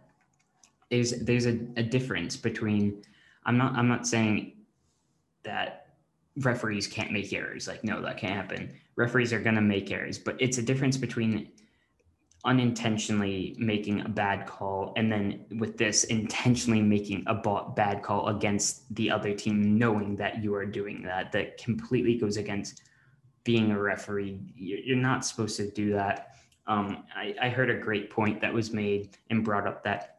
there's 0.90 1.10
there's 1.20 1.46
a, 1.46 1.58
a 1.76 1.82
difference 1.82 2.36
between 2.36 3.02
I'm 3.44 3.58
not 3.58 3.74
I'm 3.74 3.88
not 3.88 4.06
saying 4.06 4.52
that 5.44 5.77
referees 6.38 6.86
can't 6.86 7.12
make 7.12 7.32
errors. 7.32 7.66
Like, 7.68 7.84
no, 7.84 8.00
that 8.02 8.18
can't 8.18 8.34
happen. 8.34 8.72
Referees 8.96 9.32
are 9.32 9.40
going 9.40 9.54
to 9.54 9.60
make 9.60 9.90
errors, 9.90 10.18
but 10.18 10.36
it's 10.40 10.58
a 10.58 10.62
difference 10.62 10.96
between 10.96 11.50
unintentionally 12.44 13.56
making 13.58 14.00
a 14.02 14.08
bad 14.08 14.46
call 14.46 14.92
and 14.96 15.10
then 15.10 15.44
with 15.58 15.76
this 15.76 16.04
intentionally 16.04 16.80
making 16.80 17.24
a 17.26 17.34
bad 17.74 18.02
call 18.02 18.28
against 18.28 18.94
the 18.94 19.10
other 19.10 19.34
team 19.34 19.76
knowing 19.76 20.14
that 20.14 20.42
you 20.42 20.54
are 20.54 20.64
doing 20.64 21.02
that 21.02 21.32
that 21.32 21.58
completely 21.58 22.16
goes 22.16 22.36
against 22.36 22.82
being 23.42 23.72
a 23.72 23.78
referee 23.78 24.40
you're 24.54 24.96
not 24.96 25.24
supposed 25.24 25.56
to 25.56 25.68
do 25.72 25.92
that 25.92 26.36
um, 26.68 27.04
I, 27.16 27.34
I, 27.40 27.48
heard 27.48 27.70
a 27.70 27.78
great 27.78 28.10
point 28.10 28.42
that 28.42 28.52
was 28.52 28.72
made 28.74 29.16
and 29.30 29.42
brought 29.42 29.66
up 29.66 29.82
that 29.84 30.18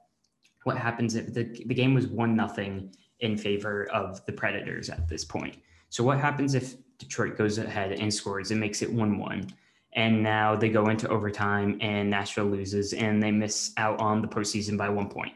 what 0.63 0.77
happens 0.77 1.15
if 1.15 1.33
the, 1.33 1.43
the 1.43 1.75
game 1.75 1.93
was 1.93 2.07
one 2.07 2.35
nothing 2.35 2.93
in 3.21 3.37
favor 3.37 3.85
of 3.91 4.25
the 4.25 4.33
predators 4.33 4.89
at 4.89 5.07
this 5.07 5.23
point 5.23 5.55
so 5.89 6.03
what 6.03 6.19
happens 6.19 6.55
if 6.55 6.75
detroit 6.97 7.37
goes 7.37 7.57
ahead 7.57 7.91
and 7.91 8.13
scores 8.13 8.51
and 8.51 8.59
makes 8.59 8.81
it 8.81 8.93
1-1 8.93 9.51
and 9.93 10.21
now 10.21 10.55
they 10.55 10.69
go 10.69 10.87
into 10.89 11.07
overtime 11.09 11.77
and 11.81 12.09
Nashville 12.09 12.45
loses 12.45 12.93
and 12.93 13.21
they 13.21 13.31
miss 13.31 13.73
out 13.77 13.99
on 13.99 14.21
the 14.21 14.27
postseason 14.27 14.77
by 14.77 14.89
one 14.89 15.09
point. 15.09 15.33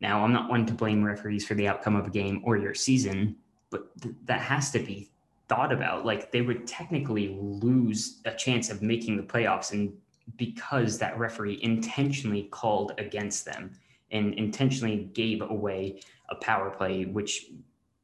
Now, 0.00 0.24
I'm 0.24 0.32
not 0.32 0.50
one 0.50 0.66
to 0.66 0.74
blame 0.74 1.02
referees 1.02 1.46
for 1.46 1.54
the 1.54 1.68
outcome 1.68 1.96
of 1.96 2.06
a 2.06 2.10
game 2.10 2.42
or 2.44 2.56
your 2.56 2.74
season, 2.74 3.36
but 3.70 3.88
th- 4.02 4.14
that 4.24 4.40
has 4.40 4.70
to 4.72 4.80
be 4.80 5.10
thought 5.48 5.72
about. 5.72 6.04
Like 6.04 6.32
they 6.32 6.42
would 6.42 6.66
technically 6.66 7.36
lose 7.38 8.20
a 8.24 8.32
chance 8.34 8.68
of 8.68 8.82
making 8.82 9.16
the 9.16 9.22
playoffs, 9.22 9.72
and 9.72 9.92
because 10.36 10.98
that 10.98 11.18
referee 11.18 11.60
intentionally 11.62 12.44
called 12.50 12.92
against 12.98 13.44
them 13.44 13.72
and 14.10 14.34
intentionally 14.34 15.08
gave 15.14 15.40
away 15.40 16.00
a 16.30 16.34
power 16.34 16.70
play, 16.70 17.04
which 17.04 17.46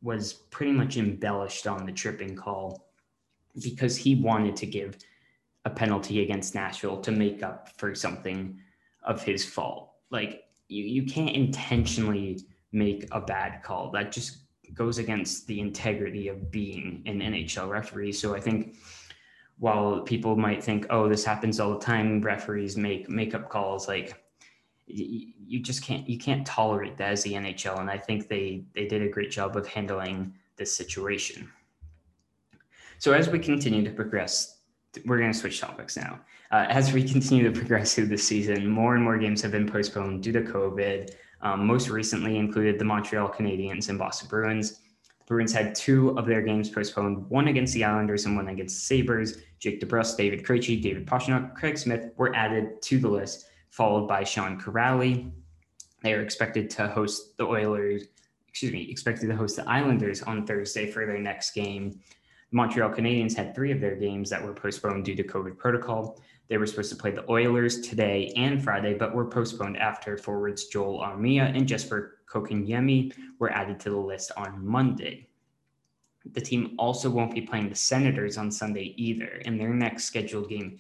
was 0.03 0.33
pretty 0.33 0.73
much 0.73 0.97
embellished 0.97 1.67
on 1.67 1.85
the 1.85 1.93
tripping 1.93 2.37
call 2.37 2.89
because 3.63 3.97
he 3.97 4.15
wanted 4.15 4.57
to 4.57 4.67
give 4.67 4.97
a 5.65 5.71
penalty 5.71 6.23
against 6.23 6.55
Nashville 6.55 7.01
to 7.01 7.11
make 7.11 7.43
up 7.43 7.71
for 7.77 7.95
something 7.95 8.59
of 9.03 9.23
his 9.23 9.45
fault. 9.45 9.91
Like 10.11 10.45
you, 10.69 10.85
you 10.85 11.05
can't 11.05 11.35
intentionally 11.35 12.41
make 12.73 13.09
a 13.13 13.21
bad 13.21 13.63
call. 13.63 13.91
That 13.91 14.13
just 14.13 14.39
goes 14.75 14.99
against 14.99 15.47
the 15.47 15.61
integrity 15.61 16.29
of 16.29 16.51
being 16.51 17.03
an 17.07 17.21
NHL 17.21 17.69
referee. 17.69 18.13
So 18.13 18.35
I 18.35 18.41
think 18.41 18.77
while 19.59 20.01
people 20.03 20.37
might 20.37 20.63
think, 20.63 20.87
oh, 20.91 21.09
this 21.09 21.25
happens 21.25 21.59
all 21.59 21.73
the 21.73 21.85
time, 21.85 22.21
referees 22.21 22.77
make 22.77 23.09
makeup 23.09 23.49
calls, 23.49 23.89
like 23.89 24.23
you 24.89 25.61
just 25.61 25.83
can't 25.83 26.09
you 26.09 26.19
can't 26.19 26.47
tolerate 26.47 26.97
that 26.99 27.13
as 27.13 27.23
the 27.23 27.35
NHL. 27.35 27.81
And 27.81 27.91
I 27.91 27.99
think 27.99 28.29
they 28.29 28.65
they 28.75 28.87
did 28.87 29.03
a 29.03 29.09
great 29.09 29.31
job 29.31 29.57
of 29.57 29.67
handling 29.67 30.35
this 30.57 30.75
situation. 30.77 31.51
So 32.99 33.13
as 33.13 33.29
we 33.29 33.39
continue 33.39 33.85
to 33.85 33.91
progress 33.91 34.59
we're 35.05 35.19
going 35.19 35.33
to 35.33 35.39
switch 35.39 35.61
topics 35.61 35.97
now. 35.97 36.21
Uh, 36.51 36.67
as 36.69 36.93
we 36.93 37.07
continue 37.13 37.51
to 37.51 37.59
progress 37.59 37.95
through 37.95 38.07
the 38.07 38.19
season, 38.19 38.67
more 38.67 38.95
and 38.95 39.05
more 39.05 39.19
games 39.19 39.43
have 39.43 39.53
been 39.53 39.69
postponed 39.69 40.23
due 40.23 40.33
to 40.33 40.43
COVID. 40.43 41.11
Um, 41.41 41.67
most 41.67 41.89
recently 41.89 42.37
included 42.37 42.79
the 42.79 42.85
Montreal 42.85 43.29
Canadiens 43.29 43.89
and 43.89 43.99
Boston 43.99 44.29
Bruins. 44.29 44.81
The 45.21 45.25
Bruins 45.27 45.53
had 45.53 45.75
two 45.75 46.19
of 46.19 46.27
their 46.27 46.43
games 46.43 46.69
postponed, 46.69 47.29
one 47.29 47.49
against 47.49 47.75
the 47.75 47.85
Islanders 47.85 48.27
and 48.27 48.35
one 48.35 48.49
against 48.49 48.75
the 48.77 48.81
Sabres. 48.81 49.39
Jake 49.61 49.81
DeBrusk, 49.81 50.17
David 50.17 50.45
Krejci, 50.45 50.83
David 50.83 51.07
Pastrnak, 51.07 51.55
Craig 51.55 51.79
Smith 51.79 52.11
were 52.17 52.35
added 52.35 52.81
to 52.83 52.99
the 52.99 53.09
list, 53.09 53.48
followed 53.71 54.07
by 54.07 54.25
Sean 54.25 54.61
Kuraly. 54.61 55.31
They 56.03 56.15
are 56.15 56.23
expected 56.23 56.71
to 56.71 56.89
host 56.89 57.37
the 57.37 57.45
Oilers, 57.45 58.05
excuse 58.49 58.73
me, 58.73 58.89
expected 58.91 59.29
to 59.29 59.37
host 59.37 59.57
the 59.57 59.69
Islanders 59.69 60.23
on 60.23 60.47
Thursday 60.47 60.91
for 60.91 61.07
their 61.07 61.19
next 61.19 61.53
game. 61.53 62.01
Montreal 62.51 62.91
Canadiens 62.91 63.37
had 63.37 63.55
three 63.55 63.73
of 63.73 63.81
their 63.81 63.97
games 63.97 64.31
that 64.31 64.43
were 64.43 64.55
postponed 64.55 65.05
due 65.05 65.15
to 65.15 65.23
COVID 65.23 65.59
protocol. 65.59 66.19
They 66.49 66.57
were 66.57 66.67
supposed 66.67 66.91
to 66.91 66.97
play 66.97 67.11
the 67.11 67.31
Oilers 67.31 67.81
today 67.81 68.33
and 68.37 68.63
Friday, 68.63 68.95
but 68.95 69.15
were 69.15 69.27
postponed 69.27 69.77
after 69.77 70.17
forwards 70.17 70.67
Joel 70.67 71.01
Armia 71.01 71.55
and 71.55 71.69
Jesper 71.69 72.21
Kotkaniemi 72.27 73.13
were 73.39 73.51
added 73.51 73.79
to 73.81 73.91
the 73.91 73.97
list 73.97 74.33
on 74.37 74.67
Monday. 74.67 75.29
The 76.33 76.41
team 76.41 76.75
also 76.79 77.11
won't 77.11 77.35
be 77.35 77.43
playing 77.43 77.69
the 77.69 77.75
Senators 77.75 78.39
on 78.39 78.51
Sunday 78.51 78.95
either, 78.97 79.41
and 79.45 79.59
their 79.59 79.73
next 79.75 80.05
scheduled 80.05 80.49
game 80.49 80.79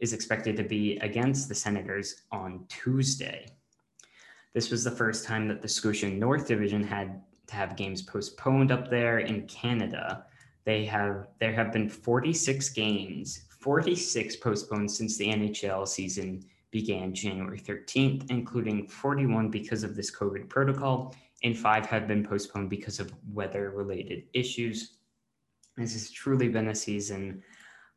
is 0.00 0.12
expected 0.12 0.56
to 0.56 0.64
be 0.64 0.96
against 0.98 1.48
the 1.48 1.54
Senators 1.54 2.22
on 2.32 2.64
Tuesday. 2.68 3.46
This 4.54 4.70
was 4.70 4.82
the 4.82 4.90
first 4.90 5.24
time 5.24 5.46
that 5.48 5.62
the 5.62 5.68
Scotia 5.68 6.08
North 6.08 6.48
Division 6.48 6.82
had 6.82 7.22
to 7.46 7.54
have 7.54 7.76
games 7.76 8.02
postponed 8.02 8.72
up 8.72 8.90
there 8.90 9.20
in 9.20 9.46
Canada 9.46 10.24
they 10.64 10.84
have 10.84 11.28
there 11.38 11.52
have 11.52 11.72
been 11.72 11.88
46 11.88 12.68
games, 12.70 13.44
46 13.48 14.36
postponed 14.36 14.90
since 14.90 15.16
the 15.16 15.28
NHL 15.28 15.86
season 15.88 16.44
began 16.70 17.14
January 17.14 17.58
13th, 17.58 18.30
including 18.30 18.86
41 18.86 19.50
because 19.50 19.82
of 19.82 19.96
this 19.96 20.14
COVID 20.14 20.48
protocol, 20.48 21.14
and 21.42 21.58
five 21.58 21.86
have 21.86 22.06
been 22.06 22.24
postponed 22.24 22.70
because 22.70 23.00
of 23.00 23.12
weather 23.32 23.70
related 23.70 24.24
issues. 24.34 24.98
This 25.76 25.94
has 25.94 26.10
truly 26.10 26.48
been 26.48 26.68
a 26.68 26.74
season 26.74 27.42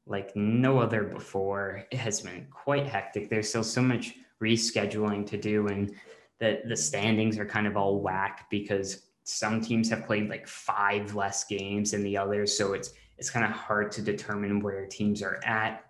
like 0.06 0.36
no 0.36 0.80
other 0.80 1.04
before. 1.04 1.86
It 1.92 1.98
has 1.98 2.22
been 2.22 2.48
quite 2.52 2.88
hectic. 2.88 3.30
There's 3.30 3.50
still 3.50 3.64
so 3.64 3.82
much 3.82 4.16
rescheduling 4.42 5.26
to 5.28 5.38
do, 5.38 5.68
and 5.68 5.94
the, 6.40 6.62
the 6.68 6.76
standings 6.76 7.38
are 7.38 7.46
kind 7.46 7.68
of 7.68 7.78
all 7.78 8.02
whack 8.02 8.48
because 8.50 9.04
some 9.24 9.62
teams 9.62 9.90
have 9.90 10.06
played 10.06 10.30
like 10.30 10.48
five 10.48 11.16
less 11.16 11.46
games 11.46 11.92
than 11.92 12.04
the 12.04 12.18
others, 12.18 12.56
so 12.58 12.74
it's 12.74 12.94
it's 13.18 13.30
kind 13.30 13.46
of 13.46 13.52
hard 13.52 13.92
to 13.94 14.02
determine 14.02 14.60
where 14.60 14.86
teams 14.86 15.22
are 15.22 15.40
at. 15.46 15.86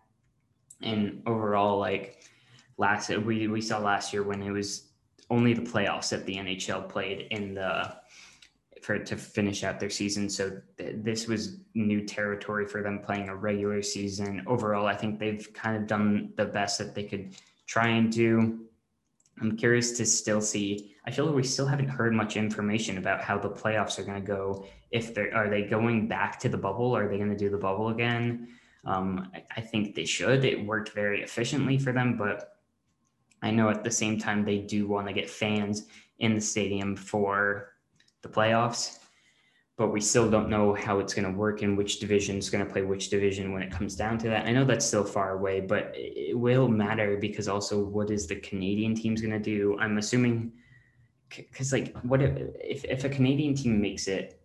And 0.82 1.24
overall, 1.26 1.80
like 1.80 2.24
last 2.78 3.10
we 3.10 3.48
we 3.48 3.62
saw 3.62 3.80
last 3.80 4.14
year 4.14 4.24
when 4.24 4.42
it 4.44 4.52
was 4.52 4.90
only 5.30 5.54
the 5.54 5.62
playoffs 5.62 6.10
that 6.10 6.26
the 6.26 6.36
NHL 6.36 6.88
played 6.88 7.28
in 7.32 7.56
the 7.56 7.96
for 8.84 9.00
to 9.00 9.16
finish 9.16 9.64
out 9.64 9.80
their 9.80 9.90
season. 9.90 10.30
So 10.30 10.60
th- 10.78 10.98
this 10.98 11.28
was 11.28 11.60
new 11.74 12.06
territory 12.06 12.68
for 12.68 12.82
them 12.84 13.00
playing 13.00 13.30
a 13.30 13.36
regular 13.36 13.82
season. 13.82 14.44
Overall, 14.46 14.88
I 14.88 14.96
think 14.96 15.20
they've 15.20 15.52
kind 15.54 15.78
of 15.78 15.88
done 15.88 16.34
the 16.36 16.46
best 16.46 16.78
that 16.80 16.94
they 16.94 17.04
could 17.04 17.36
try 17.66 17.88
and 17.88 18.12
do. 18.12 18.66
I'm 19.42 19.56
curious 19.56 19.94
to 19.94 20.06
still 20.06 20.42
see. 20.42 20.96
I 21.06 21.12
feel 21.12 21.26
like 21.26 21.36
we 21.36 21.44
still 21.44 21.66
haven't 21.66 21.88
heard 21.88 22.14
much 22.14 22.36
information 22.36 22.98
about 22.98 23.22
how 23.22 23.38
the 23.38 23.50
playoffs 23.50 23.98
are 23.98 24.04
going 24.04 24.22
to 24.22 24.28
go. 24.28 24.66
If 24.92 25.16
they 25.16 25.32
are 25.32 25.50
they 25.50 25.64
going 25.64 26.08
back 26.08 26.40
to 26.42 26.50
the 26.50 26.58
bubble? 26.58 26.96
Are 26.96 27.08
they 27.08 27.18
going 27.18 27.32
to 27.32 27.38
do 27.38 27.50
the 27.50 27.58
bubble 27.58 27.90
again? 27.90 28.50
Um, 28.86 29.32
I, 29.34 29.44
I 29.58 29.62
think 29.62 29.96
they 29.96 30.06
should. 30.06 30.44
It 30.44 30.66
worked 30.66 30.90
very 30.90 31.24
efficiently 31.24 31.80
for 31.80 31.94
them, 31.94 32.18
but 32.18 32.58
I 33.42 33.50
know 33.50 33.70
at 33.70 33.84
the 33.84 33.92
same 33.92 34.20
time 34.20 34.44
they 34.44 34.60
do 34.60 34.88
want 34.88 35.08
to 35.08 35.14
get 35.14 35.30
fans 35.30 35.88
in 36.20 36.36
the 36.36 36.42
stadium 36.42 36.96
for 36.96 37.73
the 38.24 38.30
playoffs 38.30 38.98
but 39.76 39.88
we 39.88 40.00
still 40.00 40.30
don't 40.30 40.50
know 40.50 40.74
how 40.74 41.00
it's 41.00 41.14
going 41.14 41.26
to 41.26 41.38
work 41.38 41.64
and 41.64 41.78
which 41.78 42.00
division 42.00 42.38
is 42.38 42.50
going 42.50 42.64
to 42.64 42.72
play 42.72 42.84
which 42.84 43.10
division 43.10 43.52
when 43.54 43.64
it 43.64 43.72
comes 43.72 43.96
down 43.96 44.20
to 44.20 44.30
that. 44.30 44.46
I 44.46 44.52
know 44.52 44.66
that's 44.66 44.86
still 44.86 45.04
far 45.04 45.32
away, 45.32 45.62
but 45.62 45.92
it 45.96 46.38
will 46.38 46.68
matter 46.68 47.18
because 47.18 47.48
also 47.48 47.84
what 47.84 48.12
is 48.12 48.28
the 48.28 48.36
Canadian 48.36 48.94
team's 48.94 49.20
going 49.20 49.34
to 49.34 49.40
do? 49.40 49.78
I'm 49.80 49.98
assuming 49.98 50.54
because 51.36 51.74
like 51.74 51.98
what 52.04 52.22
if, 52.22 52.86
if 52.86 53.04
a 53.04 53.10
Canadian 53.10 53.56
team 53.56 53.82
makes 53.82 54.08
it, 54.08 54.40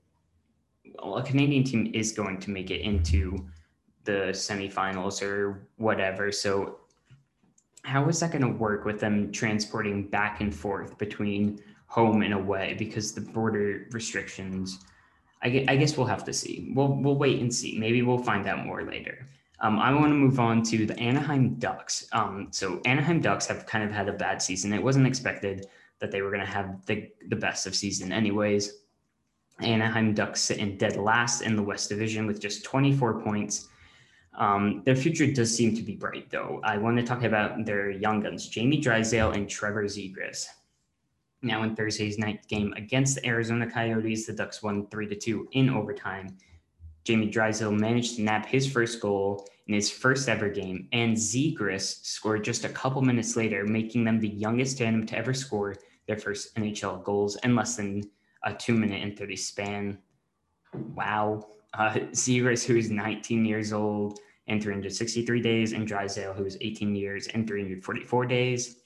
well, 1.03 1.19
a 1.19 1.23
Canadian 1.23 1.63
team 1.63 1.91
is 1.95 2.13
going 2.13 2.41
to 2.41 2.51
make 2.51 2.71
it 2.71 2.81
into 2.81 3.47
the 4.05 4.31
semifinals 4.31 5.23
or 5.23 5.69
whatever. 5.77 6.33
So 6.33 6.79
how 7.83 8.09
is 8.09 8.19
that 8.21 8.33
going 8.33 8.43
to 8.43 8.49
work 8.49 8.87
with 8.87 8.99
them 8.99 9.31
transporting 9.31 10.09
back 10.09 10.41
and 10.41 10.55
forth 10.55 10.97
between 10.97 11.61
home 11.89 12.23
in 12.23 12.33
a 12.33 12.39
way 12.39 12.77
because 12.79 13.13
the 13.13 13.21
border 13.21 13.89
restrictions– 13.91 14.79
I, 15.43 15.65
I 15.69 15.77
guess 15.77 15.97
we'll 15.97 16.07
have 16.07 16.25
to 16.25 16.33
see. 16.33 16.71
We'll 16.75 16.95
we'll 16.95 17.17
wait 17.17 17.41
and 17.41 17.55
see. 17.55 17.79
Maybe 17.79 18.03
we'll 18.03 18.19
find 18.19 18.47
out 18.47 18.67
more 18.67 18.83
later. 18.83 19.29
Um, 19.61 19.79
I 19.79 19.93
want 19.93 20.11
to 20.11 20.15
move 20.15 20.39
on 20.39 20.63
to 20.65 20.87
the 20.87 20.99
Anaheim 20.99 21.55
Ducks. 21.55 22.07
Um, 22.13 22.49
so 22.51 22.81
Anaheim 22.85 23.21
Ducks 23.21 23.47
have 23.47 23.67
kind 23.67 23.85
of 23.85 23.91
had 23.91 24.09
a 24.09 24.13
bad 24.13 24.41
season. 24.41 24.73
It 24.73 24.83
wasn't 24.83 25.07
expected 25.07 25.67
that 25.99 26.13
they 26.13 26.23
were 26.23 26.31
going 26.31 26.45
to 26.45 26.51
have 26.51 26.85
the 26.87 27.11
the 27.29 27.37
best 27.37 27.67
of 27.67 27.75
season, 27.75 28.13
anyways. 28.13 28.83
Anaheim 29.61 30.15
Ducks 30.15 30.41
sit 30.41 30.59
in 30.59 30.77
dead 30.77 30.97
last 30.97 31.43
in 31.43 31.57
the 31.57 31.63
West 31.63 31.89
Division 31.89 32.27
with 32.27 32.41
just 32.41 32.65
24 32.65 33.23
points. 33.23 33.69
Um, 34.37 34.83
their 34.85 34.95
future 34.95 35.27
does 35.27 35.53
seem 35.53 35.75
to 35.75 35.83
be 35.83 35.97
bright, 35.97 36.31
though. 36.31 36.61
I 36.63 36.79
want 36.79 36.97
to 36.99 37.03
talk 37.03 37.25
about 37.25 37.65
their 37.65 37.91
young 37.91 38.21
guns, 38.21 38.47
Jamie 38.49 38.79
Drysdale 38.79 39.33
and 39.33 39.49
Trevor 39.49 39.85
Zegras. 39.85 40.47
Now, 41.43 41.63
in 41.63 41.77
Thursday's 41.77 42.19
night 42.19 42.47
game 42.49 42.73
against 42.77 43.15
the 43.15 43.27
Arizona 43.27 43.71
Coyotes, 43.71 44.27
the 44.27 44.33
Ducks 44.33 44.63
won 44.63 44.89
3 44.89 45.07
to 45.09 45.15
2 45.15 45.49
in 45.53 45.71
overtime. 45.71 46.37
Jamie 47.05 47.31
Drysdale 47.31 47.73
managed 47.73 48.17
to 48.17 48.23
nab 48.23 48.45
his 48.45 48.71
first 48.71 49.01
goal 49.01 49.47
in 49.69 49.75
his 49.75 49.91
first 49.91 50.29
ever 50.29 50.49
game, 50.49 50.89
and 50.93 51.17
Zegras 51.17 52.05
scored 52.05 52.43
just 52.43 52.65
a 52.65 52.69
couple 52.71 53.03
minutes 53.03 53.37
later, 53.37 53.65
making 53.65 54.05
them 54.05 54.19
the 54.19 54.29
youngest 54.29 54.79
tandem 54.79 55.07
to 55.07 55.17
ever 55.17 55.33
score 55.33 55.77
their 56.07 56.19
first 56.19 56.55
NHL 56.57 57.05
goals 57.05 57.37
in 57.45 57.55
less 57.55 57.77
than 57.77 58.03
a 58.45 58.53
two 58.53 58.75
minute 58.75 59.03
and 59.03 59.17
30 59.17 59.37
span. 59.37 59.99
Wow. 60.95 61.47
Uh, 61.75 61.91
Zegras, 62.13 62.65
who's 62.65 62.91
19 62.91 63.45
years 63.45 63.73
old 63.73 64.19
and 64.49 64.63
363 64.63 65.41
days, 65.41 65.73
and 65.73 65.87
Drysdale, 65.87 66.33
who's 66.33 66.57
18 66.61 66.95
years 66.95 67.29
and 67.29 67.47
344 67.47 68.27
days. 68.27 68.78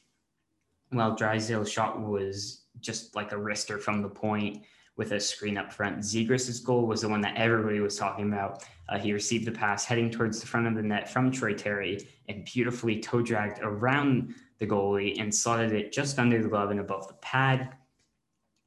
Well, 0.92 1.14
Drysdale's 1.14 1.70
shot 1.70 2.00
was 2.00 2.64
just 2.80 3.16
like 3.16 3.32
a 3.32 3.36
wrister 3.36 3.80
from 3.80 4.02
the 4.02 4.08
point 4.08 4.62
with 4.96 5.12
a 5.12 5.20
screen 5.20 5.56
up 5.56 5.72
front. 5.72 6.00
Zegras's 6.00 6.60
goal 6.60 6.86
was 6.86 7.00
the 7.00 7.08
one 7.08 7.22
that 7.22 7.36
everybody 7.36 7.80
was 7.80 7.96
talking 7.96 8.28
about. 8.28 8.64
Uh, 8.88 8.98
he 8.98 9.12
received 9.12 9.46
the 9.46 9.52
pass 9.52 9.86
heading 9.86 10.10
towards 10.10 10.40
the 10.40 10.46
front 10.46 10.66
of 10.66 10.74
the 10.74 10.82
net 10.82 11.08
from 11.08 11.30
Troy 11.30 11.54
Terry 11.54 12.06
and 12.28 12.44
beautifully 12.44 13.00
toe 13.00 13.22
dragged 13.22 13.60
around 13.62 14.34
the 14.58 14.66
goalie 14.66 15.18
and 15.18 15.34
slotted 15.34 15.72
it 15.72 15.92
just 15.92 16.18
under 16.18 16.42
the 16.42 16.48
glove 16.48 16.70
and 16.70 16.80
above 16.80 17.08
the 17.08 17.14
pad. 17.14 17.74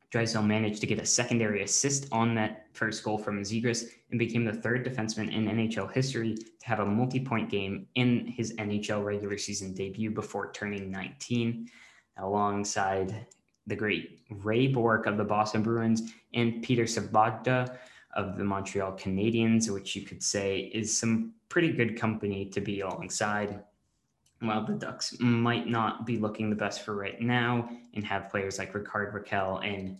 Drysdale 0.09 0.43
managed 0.43 0.81
to 0.81 0.87
get 0.87 0.99
a 0.99 1.05
secondary 1.05 1.61
assist 1.61 2.07
on 2.11 2.33
that 2.35 2.67
first 2.73 3.03
goal 3.03 3.17
from 3.17 3.43
Zegras 3.43 3.85
and 4.09 4.17
became 4.17 4.45
the 4.45 4.53
third 4.53 4.85
defenseman 4.85 5.31
in 5.31 5.45
NHL 5.45 5.91
history 5.91 6.35
to 6.35 6.65
have 6.65 6.79
a 6.79 6.85
multi 6.85 7.19
point 7.19 7.49
game 7.49 7.85
in 7.95 8.25
his 8.25 8.53
NHL 8.53 9.03
regular 9.03 9.37
season 9.37 9.73
debut 9.73 10.09
before 10.09 10.51
turning 10.53 10.89
19, 10.89 11.69
alongside 12.17 13.25
the 13.67 13.75
great 13.75 14.21
Ray 14.29 14.67
Bourque 14.67 15.07
of 15.07 15.17
the 15.17 15.23
Boston 15.23 15.63
Bruins 15.63 16.13
and 16.33 16.61
Peter 16.61 16.83
Svoboda 16.83 17.77
of 18.15 18.37
the 18.37 18.43
Montreal 18.43 18.93
Canadiens, 18.93 19.69
which 19.69 19.95
you 19.95 20.03
could 20.03 20.23
say 20.23 20.71
is 20.73 20.97
some 20.97 21.33
pretty 21.49 21.71
good 21.71 21.99
company 21.99 22.45
to 22.45 22.61
be 22.61 22.81
alongside. 22.81 23.63
While 24.39 24.65
the 24.65 24.73
Ducks 24.73 25.15
might 25.19 25.67
not 25.67 26.05
be 26.05 26.17
looking 26.17 26.49
the 26.49 26.55
best 26.55 26.81
for 26.81 26.95
right 26.95 27.19
now 27.19 27.69
and 27.93 28.03
have 28.05 28.29
players 28.29 28.59
like 28.59 28.73
Rickard 28.73 29.13
Rakell 29.13 29.65
and 29.65 29.97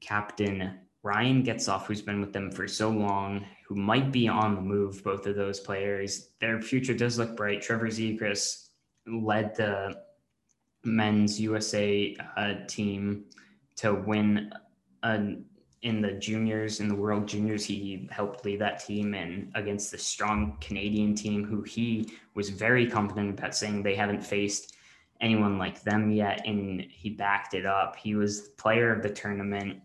Captain 0.00 0.78
Ryan 1.02 1.42
Getzlaf, 1.42 1.84
who's 1.84 2.02
been 2.02 2.20
with 2.20 2.32
them 2.32 2.50
for 2.50 2.66
so 2.66 2.88
long, 2.88 3.44
who 3.66 3.74
might 3.74 4.10
be 4.10 4.26
on 4.26 4.54
the 4.54 4.60
move, 4.60 5.04
both 5.04 5.26
of 5.26 5.36
those 5.36 5.60
players, 5.60 6.30
their 6.40 6.60
future 6.60 6.94
does 6.94 7.18
look 7.18 7.36
bright. 7.36 7.60
Trevor 7.60 7.88
Zegras 7.88 8.68
led 9.06 9.54
the 9.54 10.02
men's 10.84 11.40
USA 11.40 12.16
uh, 12.36 12.54
team 12.66 13.24
to 13.76 13.94
win 13.94 14.52
an 15.02 15.44
in 15.82 16.00
the 16.00 16.12
juniors 16.12 16.80
in 16.80 16.88
the 16.88 16.94
world 16.94 17.28
juniors 17.28 17.62
he 17.62 18.08
helped 18.10 18.42
lead 18.46 18.58
that 18.58 18.82
team 18.82 19.12
and 19.12 19.52
against 19.54 19.90
the 19.90 19.98
strong 19.98 20.56
canadian 20.58 21.14
team 21.14 21.44
who 21.44 21.60
he 21.60 22.10
was 22.34 22.48
very 22.48 22.88
confident 22.88 23.38
about 23.38 23.54
saying 23.54 23.82
they 23.82 23.94
haven't 23.94 24.24
faced 24.24 24.74
anyone 25.20 25.58
like 25.58 25.82
them 25.82 26.10
yet 26.10 26.46
and 26.46 26.82
he 26.90 27.10
backed 27.10 27.54
it 27.54 27.66
up. 27.66 27.96
He 27.96 28.14
was 28.14 28.48
player 28.58 28.92
of 28.92 29.02
the 29.02 29.10
tournament. 29.10 29.80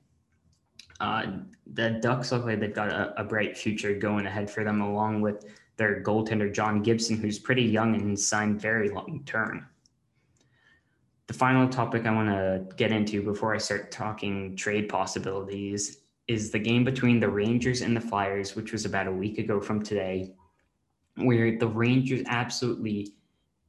Uh, 1.00 1.38
the 1.74 1.92
ducks 2.02 2.32
look 2.32 2.46
like 2.46 2.60
they've 2.60 2.74
got 2.74 2.92
a, 2.92 3.22
a, 3.22 3.24
bright 3.24 3.58
future 3.58 3.94
going 3.94 4.26
ahead 4.26 4.50
for 4.50 4.66
them 4.66 4.82
along 4.82 5.22
with 5.22 5.46
their 5.78 6.04
goaltender 6.04 6.54
john 6.54 6.84
gibson 6.84 7.16
who's 7.16 7.40
pretty 7.40 7.62
young 7.62 7.96
and 7.96 8.20
signed 8.20 8.60
very 8.60 8.90
long 8.90 9.24
term 9.26 9.66
the 11.30 11.34
final 11.36 11.70
topic 11.70 12.08
I 12.08 12.12
want 12.12 12.28
to 12.30 12.66
get 12.76 12.92
into 12.92 13.22
before 13.22 13.54
I 13.54 13.60
start 13.60 13.92
talking 13.92 14.56
trade 14.56 14.90
possibilities 14.90 16.00
is 16.28 16.50
the 16.50 16.58
game 16.58 16.84
between 16.84 17.20
the 17.20 17.30
Rangers 17.30 17.82
and 17.82 17.96
the 17.96 18.02
Flyers, 18.02 18.56
which 18.56 18.72
was 18.72 18.86
about 18.86 19.06
a 19.06 19.12
week 19.12 19.38
ago 19.38 19.62
from 19.62 19.84
today, 19.84 20.34
where 21.18 21.56
the 21.60 21.68
Rangers 21.68 22.24
absolutely 22.26 23.14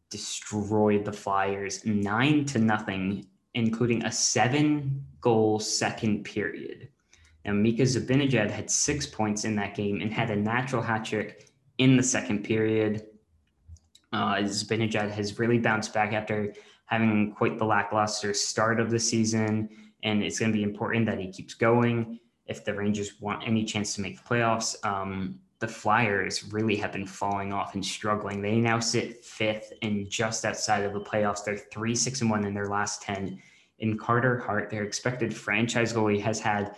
destroyed 0.08 1.04
the 1.04 1.12
Flyers 1.12 1.84
nine 1.84 2.46
to 2.46 2.58
nothing, 2.58 3.26
including 3.52 4.06
a 4.06 4.10
seven 4.10 5.04
goal 5.20 5.60
second 5.60 6.24
period. 6.24 6.88
Now, 7.44 7.52
Mika 7.52 7.82
Zibanejad 7.82 8.50
had 8.50 8.70
six 8.70 9.06
points 9.06 9.44
in 9.44 9.54
that 9.56 9.74
game 9.74 10.00
and 10.00 10.10
had 10.10 10.30
a 10.30 10.36
natural 10.36 10.80
hat 10.80 11.04
trick 11.04 11.50
in 11.76 11.98
the 11.98 12.02
second 12.02 12.42
period. 12.42 13.04
Uh, 14.14 14.36
Zibanejad 14.36 15.10
has 15.10 15.38
really 15.38 15.58
bounced 15.58 15.92
back 15.92 16.14
after 16.14 16.54
having 16.90 17.32
quite 17.32 17.56
the 17.56 17.64
lackluster 17.64 18.34
start 18.34 18.80
of 18.80 18.90
the 18.90 18.98
season. 18.98 19.68
And 20.02 20.22
it's 20.24 20.40
going 20.40 20.50
to 20.50 20.56
be 20.56 20.64
important 20.64 21.06
that 21.06 21.20
he 21.20 21.30
keeps 21.30 21.54
going 21.54 22.18
if 22.46 22.64
the 22.64 22.74
Rangers 22.74 23.20
want 23.20 23.46
any 23.46 23.64
chance 23.64 23.94
to 23.94 24.00
make 24.00 24.16
the 24.16 24.28
playoffs. 24.28 24.74
Um, 24.84 25.38
the 25.60 25.68
Flyers 25.68 26.52
really 26.52 26.74
have 26.76 26.92
been 26.92 27.06
falling 27.06 27.52
off 27.52 27.74
and 27.74 27.84
struggling. 27.84 28.42
They 28.42 28.56
now 28.56 28.80
sit 28.80 29.24
fifth 29.24 29.72
and 29.82 30.10
just 30.10 30.44
outside 30.44 30.82
of 30.82 30.92
the 30.92 31.00
playoffs. 31.00 31.44
They're 31.44 31.58
three, 31.58 31.94
six, 31.94 32.22
and 32.22 32.30
one 32.30 32.44
in 32.44 32.54
their 32.54 32.68
last 32.68 33.02
10. 33.02 33.40
In 33.78 33.96
Carter 33.96 34.38
Hart, 34.38 34.68
their 34.68 34.82
expected 34.82 35.34
franchise 35.34 35.92
goalie 35.92 36.20
has 36.20 36.40
had 36.40 36.76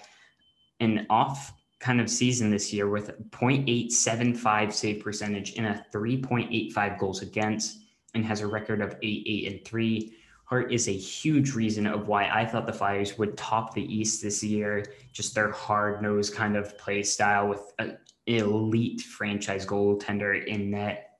an 0.80 1.06
off 1.08 1.54
kind 1.80 2.00
of 2.00 2.10
season 2.10 2.50
this 2.50 2.72
year 2.72 2.88
with 2.88 3.30
0.875 3.30 4.72
save 4.72 5.02
percentage 5.02 5.54
and 5.56 5.66
a 5.66 5.84
3.85 5.92 6.98
goals 6.98 7.22
against 7.22 7.81
and 8.14 8.24
has 8.24 8.40
a 8.40 8.46
record 8.46 8.80
of 8.80 8.96
eight, 9.02 9.24
eight, 9.26 9.52
and 9.52 9.64
three. 9.64 10.14
Hart 10.44 10.72
is 10.72 10.88
a 10.88 10.92
huge 10.92 11.54
reason 11.54 11.86
of 11.86 12.08
why 12.08 12.28
I 12.28 12.44
thought 12.44 12.66
the 12.66 12.72
Flyers 12.72 13.16
would 13.16 13.36
top 13.38 13.74
the 13.74 13.82
East 13.82 14.22
this 14.22 14.42
year. 14.42 14.84
Just 15.12 15.34
their 15.34 15.50
hard 15.50 16.02
nosed 16.02 16.34
kind 16.34 16.56
of 16.56 16.76
play 16.76 17.02
style 17.02 17.48
with 17.48 17.72
an 17.78 17.96
elite 18.26 19.00
franchise 19.00 19.64
goaltender 19.64 20.44
in 20.44 20.70
net. 20.70 21.18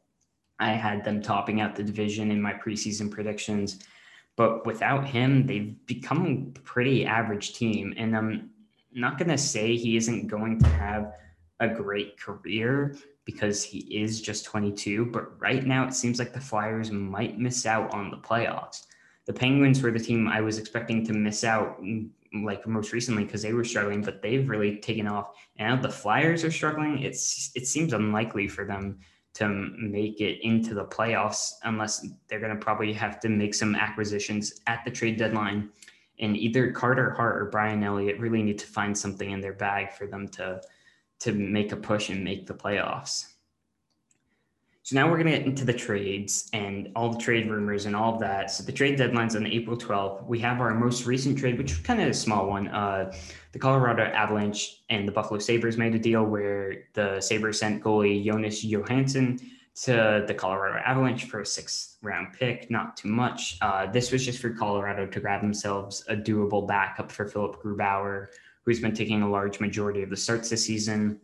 I 0.58 0.72
had 0.72 1.04
them 1.04 1.22
topping 1.22 1.60
out 1.60 1.74
the 1.74 1.82
division 1.82 2.30
in 2.30 2.40
my 2.40 2.52
preseason 2.52 3.10
predictions. 3.10 3.80
But 4.36 4.66
without 4.66 5.06
him, 5.06 5.46
they've 5.46 5.74
become 5.86 6.54
a 6.56 6.60
pretty 6.60 7.04
average 7.04 7.54
team. 7.54 7.94
And 7.96 8.16
I'm 8.16 8.50
not 8.92 9.18
going 9.18 9.30
to 9.30 9.38
say 9.38 9.76
he 9.76 9.96
isn't 9.96 10.28
going 10.28 10.58
to 10.60 10.68
have 10.68 11.14
a 11.60 11.68
great 11.68 12.18
career, 12.18 12.96
because 13.24 13.62
he 13.62 13.78
is 14.02 14.20
just 14.20 14.44
22. 14.44 15.06
But 15.06 15.40
right 15.40 15.64
now, 15.64 15.86
it 15.86 15.94
seems 15.94 16.18
like 16.18 16.32
the 16.32 16.40
Flyers 16.40 16.90
might 16.90 17.38
miss 17.38 17.66
out 17.66 17.92
on 17.92 18.10
the 18.10 18.16
playoffs. 18.16 18.86
The 19.26 19.32
Penguins 19.32 19.82
were 19.82 19.92
the 19.92 20.00
team 20.00 20.26
I 20.28 20.40
was 20.40 20.58
expecting 20.58 21.06
to 21.06 21.12
miss 21.12 21.44
out, 21.44 21.80
mm, 21.80 22.10
like 22.42 22.66
most 22.66 22.92
recently, 22.92 23.24
because 23.24 23.42
they 23.42 23.52
were 23.52 23.64
struggling, 23.64 24.02
but 24.02 24.22
they've 24.22 24.48
really 24.48 24.78
taken 24.78 25.06
off. 25.06 25.34
And 25.58 25.68
now 25.68 25.82
the 25.82 25.94
Flyers 25.94 26.42
are 26.44 26.50
struggling. 26.50 27.02
It's 27.02 27.52
it 27.54 27.66
seems 27.66 27.92
unlikely 27.92 28.48
for 28.48 28.64
them 28.64 28.98
to 29.34 29.48
make 29.48 30.20
it 30.20 30.40
into 30.42 30.74
the 30.74 30.84
playoffs 30.84 31.52
unless 31.62 32.06
they're 32.28 32.40
going 32.40 32.54
to 32.54 32.62
probably 32.62 32.92
have 32.92 33.18
to 33.20 33.28
make 33.28 33.54
some 33.54 33.74
acquisitions 33.74 34.60
at 34.66 34.84
the 34.84 34.90
trade 34.90 35.16
deadline. 35.16 35.70
And 36.18 36.36
either 36.36 36.70
Carter 36.70 37.10
Hart 37.10 37.40
or 37.40 37.46
Brian 37.46 37.82
Elliott 37.82 38.20
really 38.20 38.42
need 38.42 38.58
to 38.58 38.66
find 38.66 38.96
something 38.96 39.30
in 39.30 39.40
their 39.40 39.54
bag 39.54 39.92
for 39.92 40.06
them 40.06 40.28
to 40.28 40.60
to 41.22 41.32
make 41.32 41.72
a 41.72 41.76
push 41.76 42.10
and 42.10 42.22
make 42.22 42.46
the 42.46 42.54
playoffs. 42.54 43.32
So 44.84 44.96
now 44.96 45.08
we're 45.08 45.22
going 45.22 45.30
to 45.30 45.38
get 45.38 45.46
into 45.46 45.64
the 45.64 45.72
trades 45.72 46.50
and 46.52 46.90
all 46.96 47.12
the 47.12 47.18
trade 47.18 47.48
rumors 47.48 47.86
and 47.86 47.94
all 47.94 48.14
of 48.14 48.20
that. 48.20 48.50
So 48.50 48.64
the 48.64 48.72
trade 48.72 48.98
deadline's 48.98 49.36
on 49.36 49.46
April 49.46 49.76
12th. 49.76 50.26
We 50.26 50.40
have 50.40 50.60
our 50.60 50.74
most 50.74 51.06
recent 51.06 51.38
trade, 51.38 51.56
which 51.56 51.70
is 51.70 51.78
kind 51.78 52.02
of 52.02 52.08
a 52.08 52.14
small 52.14 52.48
one. 52.48 52.66
Uh, 52.66 53.12
the 53.52 53.60
Colorado 53.60 54.02
Avalanche 54.02 54.82
and 54.90 55.06
the 55.06 55.12
Buffalo 55.12 55.38
Sabres 55.38 55.78
made 55.78 55.94
a 55.94 56.00
deal 56.00 56.24
where 56.24 56.86
the 56.94 57.20
Sabres 57.20 57.60
sent 57.60 57.80
goalie 57.80 58.24
Jonas 58.24 58.64
Johansson 58.64 59.38
to 59.84 60.24
the 60.26 60.34
Colorado 60.34 60.82
Avalanche 60.84 61.26
for 61.26 61.40
a 61.40 61.46
sixth 61.46 61.98
round 62.02 62.32
pick. 62.32 62.68
Not 62.68 62.96
too 62.96 63.08
much. 63.08 63.58
Uh, 63.62 63.86
this 63.86 64.10
was 64.10 64.24
just 64.24 64.40
for 64.40 64.50
Colorado 64.50 65.06
to 65.06 65.20
grab 65.20 65.42
themselves 65.42 66.04
a 66.08 66.16
doable 66.16 66.66
backup 66.66 67.12
for 67.12 67.28
Philipp 67.28 67.62
Grubauer, 67.62 68.26
who's 68.64 68.80
been 68.80 68.94
taking 68.94 69.22
a 69.22 69.28
large 69.28 69.60
majority 69.60 70.02
of 70.02 70.10
the 70.10 70.16
starts 70.16 70.50
this 70.50 70.64
season. 70.64 71.20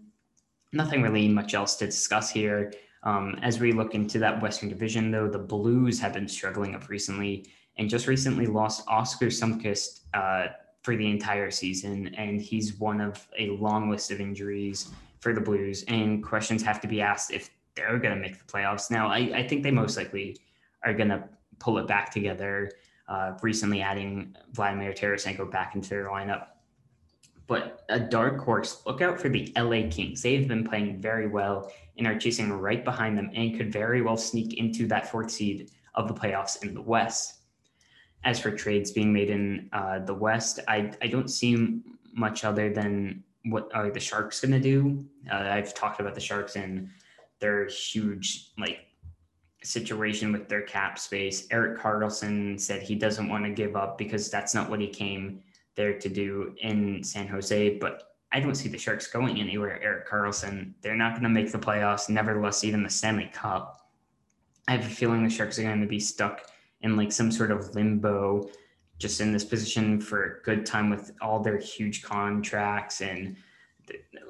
Nothing 0.72 1.02
really 1.02 1.28
much 1.28 1.54
else 1.54 1.76
to 1.76 1.86
discuss 1.86 2.30
here. 2.30 2.72
Um, 3.04 3.38
as 3.42 3.60
we 3.60 3.72
look 3.72 3.94
into 3.94 4.18
that 4.18 4.42
Western 4.42 4.68
Division, 4.68 5.10
though, 5.10 5.28
the 5.28 5.38
Blues 5.38 6.00
have 6.00 6.12
been 6.12 6.28
struggling 6.28 6.74
up 6.74 6.88
recently 6.88 7.46
and 7.76 7.88
just 7.88 8.06
recently 8.06 8.46
lost 8.46 8.84
Oskar 8.88 9.26
Sundqvist 9.26 10.00
uh, 10.14 10.48
for 10.82 10.96
the 10.96 11.08
entire 11.08 11.50
season. 11.50 12.12
And 12.16 12.40
he's 12.40 12.74
one 12.74 13.00
of 13.00 13.26
a 13.38 13.50
long 13.50 13.88
list 13.88 14.10
of 14.10 14.20
injuries 14.20 14.90
for 15.20 15.32
the 15.32 15.40
Blues. 15.40 15.84
And 15.86 16.24
questions 16.24 16.62
have 16.64 16.80
to 16.80 16.88
be 16.88 17.00
asked 17.00 17.30
if 17.30 17.50
they're 17.76 17.98
going 17.98 18.14
to 18.14 18.20
make 18.20 18.36
the 18.38 18.52
playoffs. 18.52 18.90
Now, 18.90 19.08
I, 19.08 19.18
I 19.34 19.46
think 19.46 19.62
they 19.62 19.70
most 19.70 19.96
likely 19.96 20.36
are 20.82 20.92
going 20.92 21.08
to 21.08 21.28
pull 21.60 21.78
it 21.78 21.86
back 21.86 22.10
together, 22.12 22.72
uh, 23.08 23.34
recently 23.42 23.80
adding 23.80 24.36
Vladimir 24.52 24.92
Tarasenko 24.92 25.50
back 25.50 25.76
into 25.76 25.88
their 25.90 26.06
lineup 26.06 26.48
but 27.48 27.84
a 27.88 27.98
dark 27.98 28.38
horse, 28.44 28.82
look 28.86 29.00
out 29.00 29.18
for 29.18 29.30
the 29.30 29.50
LA 29.56 29.88
Kings. 29.90 30.22
They've 30.22 30.46
been 30.46 30.64
playing 30.64 31.00
very 31.00 31.26
well 31.26 31.72
and 31.96 32.06
are 32.06 32.18
chasing 32.18 32.52
right 32.52 32.84
behind 32.84 33.16
them 33.16 33.30
and 33.34 33.56
could 33.56 33.72
very 33.72 34.02
well 34.02 34.18
sneak 34.18 34.58
into 34.58 34.86
that 34.88 35.10
fourth 35.10 35.30
seed 35.30 35.70
of 35.94 36.06
the 36.06 36.14
playoffs 36.14 36.62
in 36.62 36.74
the 36.74 36.82
West. 36.82 37.40
As 38.22 38.38
for 38.38 38.50
trades 38.50 38.90
being 38.90 39.12
made 39.12 39.30
in 39.30 39.70
uh, 39.72 40.00
the 40.00 40.14
West, 40.14 40.60
I, 40.68 40.92
I 41.00 41.06
don't 41.06 41.28
see 41.28 41.80
much 42.12 42.44
other 42.44 42.70
than 42.70 43.24
what 43.46 43.74
are 43.74 43.90
the 43.90 44.00
Sharks 44.00 44.40
going 44.40 44.52
to 44.52 44.60
do. 44.60 45.06
Uh, 45.32 45.36
I've 45.36 45.72
talked 45.72 46.00
about 46.00 46.14
the 46.14 46.20
Sharks 46.20 46.54
and 46.54 46.90
their 47.40 47.66
huge 47.66 48.50
like 48.58 48.80
situation 49.62 50.32
with 50.32 50.48
their 50.48 50.62
cap 50.62 50.98
space. 50.98 51.46
Erik 51.50 51.78
Karlsson 51.78 52.60
said 52.60 52.82
he 52.82 52.94
doesn't 52.94 53.28
want 53.28 53.44
to 53.44 53.50
give 53.50 53.74
up 53.74 53.96
because 53.96 54.30
that's 54.30 54.54
not 54.54 54.68
what 54.68 54.80
he 54.80 54.88
came 54.88 55.42
there 55.78 55.98
to 55.98 56.08
do 56.10 56.54
in 56.60 57.02
San 57.02 57.26
Jose. 57.26 57.78
But 57.78 58.02
I 58.30 58.40
don't 58.40 58.54
see 58.54 58.68
the 58.68 58.76
Sharks 58.76 59.06
going 59.06 59.40
anywhere. 59.40 59.82
Erik 59.82 60.06
Karlsson, 60.06 60.74
they're 60.82 60.94
not 60.94 61.12
going 61.12 61.22
to 61.22 61.30
make 61.30 61.50
the 61.50 61.58
playoffs, 61.58 62.10
nevertheless, 62.10 62.64
even 62.64 62.82
the 62.82 62.90
Stanley 62.90 63.30
Cup. 63.32 63.88
I 64.66 64.72
have 64.72 64.84
a 64.84 64.90
feeling 64.90 65.24
the 65.24 65.30
Sharks 65.30 65.58
are 65.58 65.62
going 65.62 65.80
to 65.80 65.86
be 65.86 66.00
stuck 66.00 66.42
in 66.82 66.96
like 66.96 67.10
some 67.10 67.32
sort 67.32 67.50
of 67.50 67.74
limbo, 67.74 68.50
just 68.98 69.20
in 69.22 69.32
this 69.32 69.44
position 69.44 70.00
for 70.00 70.24
a 70.24 70.42
good 70.42 70.66
time 70.66 70.90
with 70.90 71.12
all 71.22 71.40
their 71.40 71.56
huge 71.56 72.02
contracts 72.02 73.00
and 73.00 73.36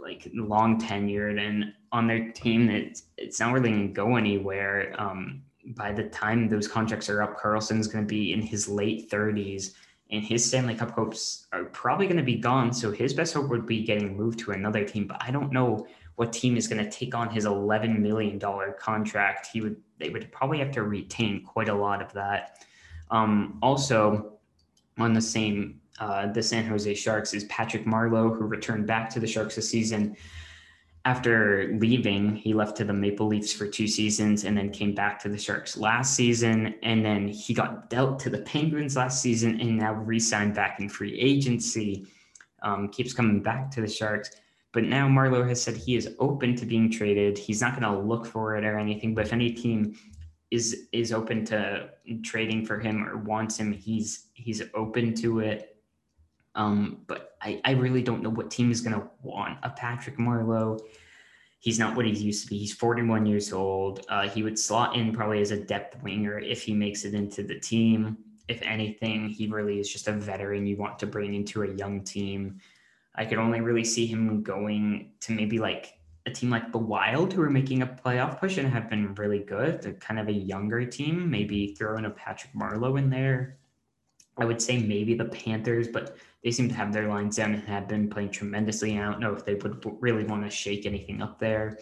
like 0.01 0.31
long 0.35 0.81
tenured 0.81 1.41
and 1.41 1.73
on 1.91 2.07
their 2.07 2.31
team 2.31 2.71
it's 2.71 3.05
it's 3.17 3.41
not 3.41 3.53
really 3.53 3.71
going 3.71 3.89
to 3.89 3.93
go 3.93 4.17
anywhere 4.17 4.95
um, 4.99 5.43
by 5.75 5.91
the 5.93 6.05
time 6.05 6.49
those 6.49 6.69
contracts 6.69 7.11
are 7.11 7.23
up 7.23 7.37
Karlsson's 7.39 7.89
going 7.89 8.05
to 8.05 8.09
be 8.09 8.33
in 8.33 8.41
his 8.41 8.69
late 8.69 9.11
30s 9.11 9.73
and 10.11 10.25
his 10.25 10.45
Stanley 10.47 10.75
Cup 10.75 10.91
hopes 10.91 11.47
are 11.53 11.65
probably 11.65 12.07
going 12.07 12.17
to 12.17 12.23
be 12.23 12.37
gone 12.37 12.73
so 12.73 12.91
his 12.91 13.13
best 13.15 13.35
hope 13.35 13.49
would 13.49 13.67
be 13.67 13.85
getting 13.85 14.17
moved 14.17 14.39
to 14.41 14.53
another 14.53 14.85
team 14.85 15.07
but 15.07 15.19
I 15.21 15.31
don't 15.31 15.53
know 15.53 15.87
what 16.17 16.33
team 16.33 16.57
is 16.57 16.67
going 16.67 16.83
to 16.83 16.91
take 16.91 17.15
on 17.15 17.31
his 17.31 17.45
11 17.45 18.03
million 18.03 18.39
dollar 18.39 18.73
contract 18.73 19.49
he 19.53 19.61
would 19.61 19.77
they 19.99 20.11
would 20.11 20.31
probably 20.33 20.59
have 20.59 20.73
to 20.73 20.83
retain 20.83 21.45
quite 21.45 21.69
a 21.69 21.75
lot 21.75 22.03
of 22.03 22.13
that 22.13 22.65
um, 23.11 23.59
also 23.63 24.35
on 24.99 25.13
the 25.13 25.21
same 25.21 25.81
uh, 26.01 26.31
the 26.33 26.43
San 26.43 26.65
Jose 26.67 26.95
Sharks 26.95 27.35
is 27.35 27.45
Patrick 27.45 27.85
Marleau, 27.85 28.37
who 28.37 28.45
returned 28.45 28.87
back 28.87 29.11
to 29.11 29.21
the 29.21 29.27
Sharks 29.27 29.57
this 29.57 29.69
season. 29.69 30.17
After 31.09 31.75
leaving, 31.81 32.37
he 32.37 32.53
left 32.53 32.77
to 32.77 32.85
the 32.85 32.93
Maple 32.93 33.29
Leafs 33.29 33.51
for 33.51 33.67
two 33.67 33.89
seasons 33.89 34.45
and 34.45 34.55
then 34.55 34.69
came 34.69 34.95
back 34.95 35.19
to 35.23 35.31
the 35.31 35.39
Sharks 35.39 35.75
last 35.75 36.15
season. 36.15 36.75
And 36.83 37.03
then 37.03 37.29
he 37.29 37.55
got 37.55 37.89
dealt 37.89 38.21
to 38.21 38.29
the 38.29 38.43
Penguins 38.43 38.95
last 38.95 39.23
season 39.23 39.59
and 39.59 39.79
now 39.79 39.95
re 39.95 40.21
signed 40.21 40.55
back 40.55 40.81
in 40.81 40.91
free 40.91 41.19
agency. 41.19 42.07
Um, 42.63 42.91
keeps 42.91 43.15
coming 43.15 43.43
back 43.43 43.71
to 43.71 43.81
the 43.81 43.89
Sharks. 43.89 44.33
But 44.75 44.85
now 44.85 45.09
Marleau 45.09 45.49
has 45.49 45.63
said 45.63 45.79
he 45.79 45.97
is 45.97 46.15
open 46.19 46.55
to 46.57 46.67
being 46.67 46.91
traded. 46.91 47.39
He's 47.39 47.63
not 47.63 47.81
going 47.81 47.91
to 47.91 47.99
look 47.99 48.27
for 48.27 48.57
it 48.57 48.65
or 48.67 48.79
anything. 48.79 49.15
But 49.15 49.29
if 49.29 49.33
any 49.33 49.51
team 49.53 49.97
is 50.51 50.89
is 50.93 51.11
open 51.11 51.47
to 51.47 51.89
trading 52.23 52.67
for 52.67 52.79
him 52.79 53.03
or 53.09 53.17
wants 53.17 53.57
him, 53.57 53.73
he's 53.73 54.27
he's 54.35 54.61
open 54.75 55.15
to 55.15 55.41
it. 55.41 55.78
Um, 56.59 56.99
but 57.07 57.37
I, 57.41 57.61
I 57.65 57.71
really 57.71 58.03
don't 58.03 58.21
know 58.21 58.31
what 58.31 58.51
team 58.51 58.73
is 58.73 58.81
going 58.81 59.01
to 59.01 59.09
want 59.23 59.59
a 59.63 59.71
Patrick 59.71 60.19
Marleau. 60.19 60.81
He's 61.61 61.79
not 61.79 61.97
what 61.97 62.05
he 62.05 62.13
used 62.13 62.45
to 62.45 62.51
be. 62.51 62.59
He's 62.59 62.75
41 62.75 63.27
years 63.27 63.53
old. 63.53 64.05
Uh, 64.09 64.29
he 64.29 64.43
would 64.43 64.59
slot 64.59 64.97
in 64.97 65.13
probably 65.13 65.41
as 65.41 65.53
a 65.53 65.57
depth 65.57 66.03
winger 66.03 66.39
if 66.41 66.63
he 66.63 66.75
makes 66.75 67.05
it 67.05 67.15
into 67.15 67.45
the 67.45 67.59
team. 67.59 68.19
If 68.49 68.61
anything, 68.63 69.29
he 69.29 69.47
really 69.47 69.79
is 69.79 69.91
just 69.91 70.09
a 70.09 70.13
veteran 70.13 70.67
you 70.67 70.77
want 70.77 70.99
to 70.99 71.07
bring 71.07 71.35
into 71.35 71.63
a 71.63 71.73
young 71.75 72.03
team. 72.03 72.61
I 73.15 73.25
could 73.25 73.39
only 73.39 73.61
really 73.61 73.85
see 73.85 74.07
him 74.07 74.43
going 74.43 75.13
to 75.21 75.33
maybe 75.33 75.59
like 75.59 75.95
a 76.27 76.31
team 76.31 76.51
like 76.51 76.73
the 76.73 76.79
Wild, 76.79 77.33
who 77.33 77.43
are 77.43 77.51
making 77.51 77.83
a 77.83 77.87
playoff 77.87 78.39
push 78.41 78.59
and 78.59 78.69
have 78.69 78.91
been 78.91 79.15
really 79.15 79.41
good. 79.41 79.81
They're 79.81 79.93
kind 79.95 80.19
of 80.19 80.29
a 80.29 80.33
younger 80.33 80.85
team. 80.85 81.31
Maybe 81.31 81.75
throw 81.75 81.97
in 81.99 82.05
a 82.05 82.11
Patrick 82.11 82.53
Marleau 82.53 82.99
in 82.99 83.11
there. 83.11 83.59
I 84.37 84.45
would 84.45 84.63
say 84.63 84.79
maybe 84.79 85.15
the 85.15 85.25
Panthers, 85.25 85.89
but 85.89 86.17
they 86.49 86.53
seem 86.53 86.67
to 86.67 86.75
have 86.75 86.95
their 86.95 87.09
lines 87.09 87.37
down 87.37 87.53
and 87.53 87.63
have 87.65 87.87
been 87.87 88.09
playing 88.09 88.31
tremendously. 88.31 88.99
I 88.99 89.05
don't 89.05 89.21
know 89.21 89.35
if 89.35 89.45
they 89.45 89.57
would 89.57 89.85
really 90.01 90.25
want 90.25 90.45
to 90.45 90.51
shake 90.51 90.87
anything 90.87 91.21
up 91.21 91.39
there. 91.39 91.77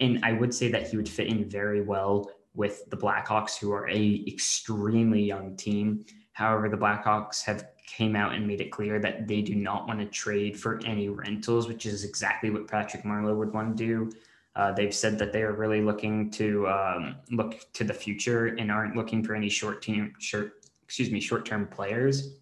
And 0.00 0.18
I 0.24 0.32
would 0.32 0.52
say 0.52 0.68
that 0.72 0.88
he 0.88 0.96
would 0.96 1.08
fit 1.08 1.28
in 1.28 1.48
very 1.48 1.82
well 1.82 2.28
with 2.52 2.90
the 2.90 2.96
Blackhawks, 2.96 3.56
who 3.56 3.70
are 3.70 3.88
a 3.88 4.24
extremely 4.26 5.22
young 5.22 5.54
team. 5.56 6.04
However, 6.32 6.68
the 6.68 6.76
Blackhawks 6.76 7.44
have 7.44 7.68
came 7.86 8.16
out 8.16 8.34
and 8.34 8.44
made 8.44 8.60
it 8.60 8.72
clear 8.72 8.98
that 8.98 9.28
they 9.28 9.40
do 9.40 9.54
not 9.54 9.86
want 9.86 10.00
to 10.00 10.06
trade 10.06 10.58
for 10.58 10.80
any 10.84 11.08
rentals, 11.08 11.68
which 11.68 11.86
is 11.86 12.02
exactly 12.02 12.50
what 12.50 12.66
Patrick 12.66 13.04
Marleau 13.04 13.36
would 13.36 13.52
want 13.52 13.76
to 13.76 13.86
do. 13.86 14.12
Uh, 14.56 14.72
they've 14.72 14.92
said 14.92 15.16
that 15.20 15.32
they 15.32 15.42
are 15.42 15.52
really 15.52 15.80
looking 15.80 16.28
to 16.32 16.66
um, 16.66 17.14
look 17.30 17.72
to 17.74 17.84
the 17.84 17.94
future 17.94 18.46
and 18.46 18.68
aren't 18.68 18.96
looking 18.96 19.22
for 19.22 19.36
any 19.36 19.48
short 19.48 19.80
term, 19.80 20.12
short, 20.18 20.66
excuse 20.82 21.12
me, 21.12 21.20
short 21.20 21.46
term 21.46 21.68
players. 21.68 22.41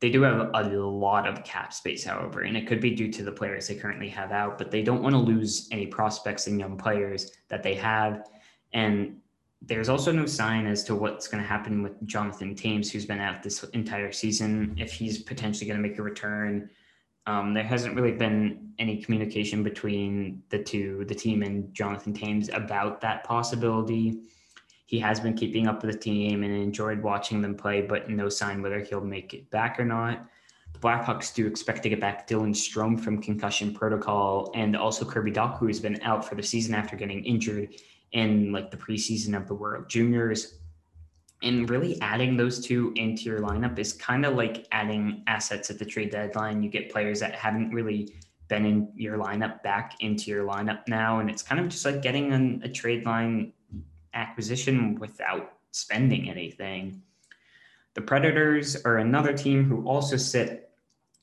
They 0.00 0.10
do 0.10 0.22
have 0.22 0.50
a 0.52 0.62
lot 0.78 1.26
of 1.26 1.42
cap 1.42 1.72
space, 1.72 2.04
however, 2.04 2.42
and 2.42 2.56
it 2.56 2.66
could 2.66 2.80
be 2.80 2.94
due 2.94 3.10
to 3.12 3.22
the 3.22 3.32
players 3.32 3.66
they 3.66 3.76
currently 3.76 4.10
have 4.10 4.30
out, 4.30 4.58
but 4.58 4.70
they 4.70 4.82
don't 4.82 5.02
want 5.02 5.14
to 5.14 5.18
lose 5.18 5.68
any 5.72 5.86
prospects 5.86 6.46
and 6.46 6.60
young 6.60 6.76
players 6.76 7.32
that 7.48 7.62
they 7.62 7.74
have. 7.74 8.28
And 8.74 9.20
there's 9.62 9.88
also 9.88 10.12
no 10.12 10.26
sign 10.26 10.66
as 10.66 10.84
to 10.84 10.94
what's 10.94 11.28
going 11.28 11.42
to 11.42 11.48
happen 11.48 11.82
with 11.82 12.04
Jonathan 12.06 12.54
Toews, 12.54 12.90
who's 12.90 13.06
been 13.06 13.20
out 13.20 13.42
this 13.42 13.62
entire 13.64 14.12
season, 14.12 14.74
if 14.78 14.92
he's 14.92 15.22
potentially 15.22 15.66
going 15.66 15.82
to 15.82 15.88
make 15.88 15.98
a 15.98 16.02
return. 16.02 16.68
Um, 17.26 17.54
there 17.54 17.64
hasn't 17.64 17.96
really 17.96 18.12
been 18.12 18.72
any 18.78 19.02
communication 19.02 19.62
between 19.62 20.42
the 20.50 20.62
two, 20.62 21.04
the 21.08 21.14
team 21.14 21.42
and 21.42 21.72
Jonathan 21.74 22.12
Toews, 22.12 22.54
about 22.54 23.00
that 23.00 23.24
possibility. 23.24 24.20
He 24.86 25.00
has 25.00 25.18
been 25.18 25.34
keeping 25.34 25.66
up 25.66 25.82
with 25.82 25.92
the 25.92 25.98
team 25.98 26.44
and 26.44 26.52
enjoyed 26.54 27.02
watching 27.02 27.42
them 27.42 27.56
play, 27.56 27.82
but 27.82 28.08
no 28.08 28.28
sign 28.28 28.62
whether 28.62 28.80
he'll 28.80 29.00
make 29.00 29.34
it 29.34 29.50
back 29.50 29.78
or 29.80 29.84
not. 29.84 30.26
The 30.72 30.78
Blackhawks 30.78 31.34
do 31.34 31.46
expect 31.46 31.82
to 31.82 31.88
get 31.88 32.00
back 32.00 32.28
Dylan 32.28 32.54
Strome 32.54 33.00
from 33.00 33.20
concussion 33.20 33.74
protocol 33.74 34.52
and 34.54 34.76
also 34.76 35.04
Kirby 35.04 35.32
Dach, 35.32 35.58
who 35.58 35.66
has 35.66 35.80
been 35.80 36.00
out 36.02 36.24
for 36.24 36.36
the 36.36 36.42
season 36.42 36.74
after 36.74 36.96
getting 36.96 37.24
injured 37.24 37.74
in 38.12 38.52
like 38.52 38.70
the 38.70 38.76
preseason 38.76 39.36
of 39.36 39.48
the 39.48 39.54
World 39.54 39.88
Juniors. 39.88 40.58
And 41.42 41.68
really 41.68 42.00
adding 42.00 42.36
those 42.36 42.64
two 42.64 42.92
into 42.96 43.24
your 43.24 43.40
lineup 43.40 43.78
is 43.78 43.92
kind 43.92 44.24
of 44.24 44.34
like 44.36 44.66
adding 44.70 45.22
assets 45.26 45.68
at 45.68 45.78
the 45.78 45.84
trade 45.84 46.10
deadline. 46.10 46.62
You 46.62 46.70
get 46.70 46.90
players 46.90 47.20
that 47.20 47.34
haven't 47.34 47.72
really 47.72 48.14
been 48.48 48.64
in 48.64 48.92
your 48.94 49.18
lineup 49.18 49.62
back 49.62 49.96
into 50.00 50.30
your 50.30 50.46
lineup 50.46 50.86
now. 50.86 51.18
And 51.18 51.28
it's 51.28 51.42
kind 51.42 51.60
of 51.60 51.68
just 51.68 51.84
like 51.84 52.02
getting 52.02 52.32
an, 52.32 52.62
a 52.64 52.68
trade 52.68 53.04
line 53.04 53.52
acquisition 54.16 54.96
without 54.98 55.52
spending 55.70 56.28
anything. 56.28 57.02
The 57.94 58.02
Predators 58.02 58.76
are 58.84 58.98
another 58.98 59.32
team 59.32 59.64
who 59.64 59.86
also 59.86 60.16
sit 60.16 60.70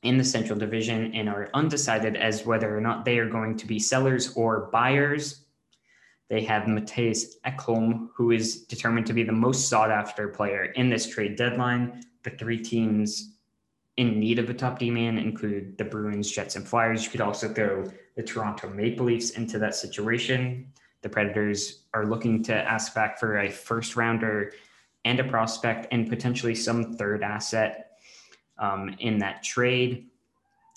in 0.04 0.18
the 0.18 0.24
Central 0.24 0.58
Division 0.58 1.14
and 1.14 1.28
are 1.28 1.50
undecided 1.54 2.16
as 2.16 2.46
whether 2.46 2.76
or 2.76 2.82
not 2.82 3.04
they 3.04 3.20
are 3.20 3.30
going 3.30 3.58
to 3.58 3.68
be 3.68 3.80
sellers 3.80 4.34
or 4.36 4.70
buyers 4.72 5.44
they 6.34 6.42
have 6.46 6.64
Mattias 6.64 7.36
Ekholm, 7.46 8.10
who 8.16 8.32
is 8.32 8.62
determined 8.64 9.06
to 9.06 9.14
be 9.14 9.22
the 9.22 9.32
most 9.32 9.68
sought 9.68 9.92
after 9.92 10.28
player 10.28 10.64
in 10.64 10.90
this 10.90 11.08
trade 11.08 11.36
deadline. 11.36 12.04
The 12.24 12.32
three 12.32 12.58
teams 12.58 13.36
in 13.98 14.20
need 14.20 14.40
of 14.40 14.50
a 14.50 14.54
top 14.56 14.80
D 14.80 14.90
man 14.90 15.20
include 15.20 15.78
the 15.78 15.84
Bruins, 15.84 16.32
Jets, 16.32 16.56
and 16.56 16.68
Flyers. 16.68 17.04
You 17.04 17.12
could 17.12 17.22
also 17.22 17.50
throw 17.50 17.92
the 18.16 18.24
Toronto 18.24 18.68
Maple 18.70 19.06
Leafs 19.06 19.32
into 19.32 19.60
that 19.60 19.76
situation. 19.76 20.72
The 21.04 21.10
Predators 21.10 21.84
are 21.94 22.06
looking 22.06 22.42
to 22.44 22.54
ask 22.54 22.96
back 22.96 23.20
for 23.20 23.38
a 23.38 23.50
first 23.50 23.96
rounder 23.96 24.54
and 25.06 25.20
a 25.20 25.24
prospect 25.24 25.88
and 25.92 26.10
potentially 26.10 26.56
some 26.56 26.94
third 26.94 27.24
asset 27.24 28.00
um, 28.58 28.96
in 29.00 29.20
that 29.20 29.44
trade. 29.44 30.08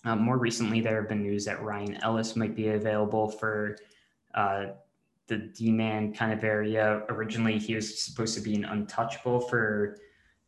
Uh, 0.04 0.16
more 0.16 0.36
recently, 0.36 0.80
there 0.80 1.00
have 1.00 1.08
been 1.08 1.22
news 1.22 1.44
that 1.44 1.62
Ryan 1.62 1.94
Ellis 2.02 2.36
might 2.36 2.54
be 2.54 2.68
available 2.68 3.28
for 3.28 3.78
uh, 4.34 4.66
the 5.28 5.38
D-man 5.38 6.12
kind 6.12 6.32
of 6.32 6.44
area. 6.44 7.02
Originally, 7.08 7.58
he 7.58 7.74
was 7.74 8.02
supposed 8.02 8.34
to 8.34 8.40
be 8.40 8.54
an 8.54 8.64
untouchable 8.64 9.40
for 9.40 9.98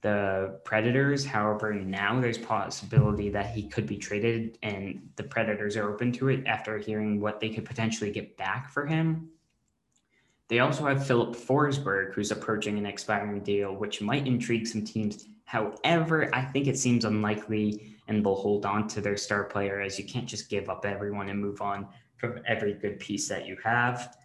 the 0.01 0.61
Predators. 0.65 1.25
However, 1.25 1.75
now 1.75 2.21
there's 2.21 2.39
possibility 2.39 3.31
that 3.31 3.51
he 3.51 3.69
could 3.69 3.87
be 3.87 3.97
traded, 3.97 4.59
and 4.63 5.09
the 5.17 5.25
Predators 5.25 5.77
are 5.77 5.91
open 5.91 6.13
to 6.13 6.29
it 6.29 6.47
after 6.47 6.79
hearing 6.79 7.21
what 7.21 7.41
they 7.41 7.49
could 7.49 7.65
potentially 7.65 8.13
get 8.13 8.37
back 8.37 8.71
for 8.71 8.87
him. 8.87 9.29
They 10.49 10.61
also 10.61 10.87
have 10.87 11.07
Filip 11.07 11.37
Forsberg, 11.37 12.15
who's 12.15 12.31
approaching 12.31 12.79
an 12.79 12.87
expiring 12.87 13.41
deal, 13.43 13.75
which 13.75 14.01
might 14.01 14.27
intrigue 14.27 14.67
some 14.67 14.85
teams. 14.85 15.27
However, 15.45 16.35
I 16.35 16.43
think 16.43 16.67
it 16.67 16.79
seems 16.79 17.05
unlikely, 17.05 17.97
and 18.09 18.25
they'll 18.25 18.35
hold 18.35 18.65
on 18.65 18.89
to 18.89 19.01
their 19.01 19.17
star 19.17 19.45
player 19.45 19.81
as 19.81 19.99
you 19.99 20.07
can't 20.07 20.27
just 20.27 20.49
give 20.49 20.71
up 20.71 20.87
everyone 20.87 21.29
and 21.29 21.39
move 21.39 21.61
on 21.61 21.87
from 22.17 22.41
every 22.47 22.75
good 22.75 22.99
piece 22.99 23.29
that 23.29 23.47
you 23.47 23.57
have. 23.63 24.17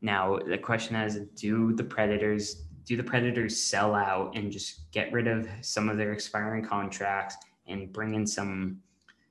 Now 0.00 0.38
the 0.38 0.58
question 0.58 0.96
is, 0.96 1.16
do 1.34 1.72
the 1.74 1.84
Predators 1.84 2.64
do 2.84 2.96
the 2.96 3.02
Predators 3.02 3.62
sell 3.62 3.94
out 3.94 4.34
and 4.34 4.50
just 4.50 4.90
get 4.92 5.12
rid 5.12 5.26
of 5.28 5.46
some 5.60 5.90
of 5.90 5.98
their 5.98 6.12
expiring 6.12 6.64
contracts 6.64 7.36
and 7.66 7.92
bring 7.92 8.14
in 8.14 8.26
some 8.26 8.80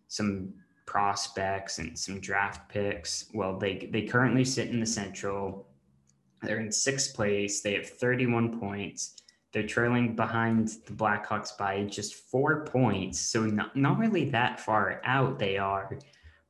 some 0.10 0.54
prospects 0.86 1.80
and 1.80 1.98
some 1.98 2.20
draft 2.20 2.70
picks? 2.70 3.26
Well, 3.34 3.58
they 3.58 3.90
they 3.92 4.04
currently 4.04 4.46
sit 4.46 4.70
in 4.70 4.80
the 4.80 4.86
Central. 4.86 5.67
They're 6.42 6.60
in 6.60 6.72
sixth 6.72 7.16
place. 7.16 7.62
They 7.62 7.74
have 7.74 7.90
31 7.90 8.60
points. 8.60 9.22
They're 9.52 9.66
trailing 9.66 10.16
behind 10.16 10.70
the 10.86 10.94
Blackhawks 10.94 11.58
by 11.58 11.84
just 11.86 12.16
four 12.16 12.66
points. 12.66 13.20
So 13.20 13.46
not, 13.46 13.76
not 13.76 13.98
really 13.98 14.30
that 14.30 14.60
far 14.60 15.02
out 15.04 15.40
they 15.40 15.58
are. 15.58 15.98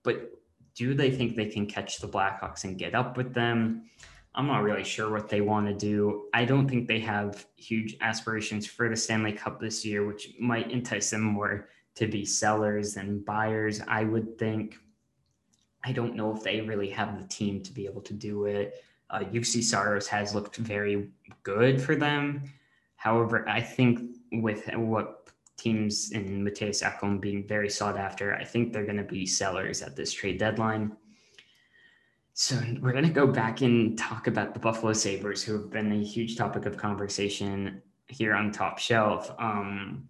But 0.03 0.31
do 0.75 0.93
they 0.93 1.11
think 1.11 1.35
they 1.35 1.45
can 1.47 1.65
catch 1.65 1.99
the 1.99 2.07
Blackhawks 2.07 2.63
and 2.63 2.77
get 2.77 2.95
up 2.95 3.17
with 3.17 3.33
them? 3.33 3.83
I'm 4.35 4.45
not 4.45 4.61
really 4.61 4.83
sure 4.83 5.11
what 5.11 5.29
they 5.29 5.41
want 5.41 5.67
to 5.67 5.73
do. 5.73 6.25
I 6.33 6.45
don't 6.45 6.67
think 6.67 6.87
they 6.87 6.99
have 6.99 7.47
huge 7.55 7.97
aspirations 8.01 8.67
for 8.67 8.87
the 8.87 8.95
Stanley 8.95 9.31
Cup 9.31 9.59
this 9.59 9.83
year, 9.83 10.05
which 10.05 10.35
might 10.39 10.71
entice 10.71 11.09
them 11.09 11.23
more 11.23 11.69
to 11.95 12.07
be 12.07 12.23
sellers 12.23 12.93
than 12.93 13.21
buyers, 13.21 13.81
I 13.87 14.03
would 14.03 14.37
think. 14.37 14.77
I 15.83 15.91
don't 15.91 16.15
know 16.15 16.35
if 16.35 16.43
they 16.43 16.61
really 16.61 16.89
have 16.91 17.19
the 17.19 17.27
team 17.27 17.63
to 17.63 17.73
be 17.73 17.85
able 17.85 18.01
to 18.01 18.13
do 18.13 18.45
it. 18.45 18.83
Uh, 19.09 19.19
Juuse 19.19 19.63
Saros 19.63 20.07
has 20.07 20.35
looked 20.35 20.57
very 20.57 21.09
good 21.43 21.81
for 21.81 21.95
them. 21.95 22.43
However, 22.95 23.47
I 23.47 23.61
think 23.61 24.17
with 24.31 24.67
what 24.75 25.29
teams 25.55 26.11
in 26.11 26.43
Mattias 26.43 26.83
Ekholm 26.83 27.21
being 27.21 27.47
very 27.47 27.69
sought 27.69 27.97
after, 27.97 28.35
I 28.35 28.43
think 28.43 28.73
they're 28.73 28.85
going 28.85 28.97
to 28.97 29.03
be 29.03 29.25
sellers 29.25 29.81
at 29.81 29.95
this 29.95 30.11
trade 30.11 30.39
deadline. 30.39 30.95
So 32.33 32.55
we're 32.81 32.91
going 32.91 33.03
to 33.03 33.09
go 33.09 33.25
back 33.25 33.61
and 33.61 33.97
talk 33.97 34.27
about 34.27 34.53
the 34.53 34.59
Buffalo 34.59 34.93
Sabres, 34.93 35.41
who 35.41 35.53
have 35.53 35.71
been 35.71 35.91
a 35.91 36.03
huge 36.03 36.35
topic 36.35 36.65
of 36.65 36.77
conversation 36.77 37.81
here 38.07 38.35
on 38.35 38.51
Top 38.51 38.77
Shelf. 38.77 39.31
Um, 39.39 40.07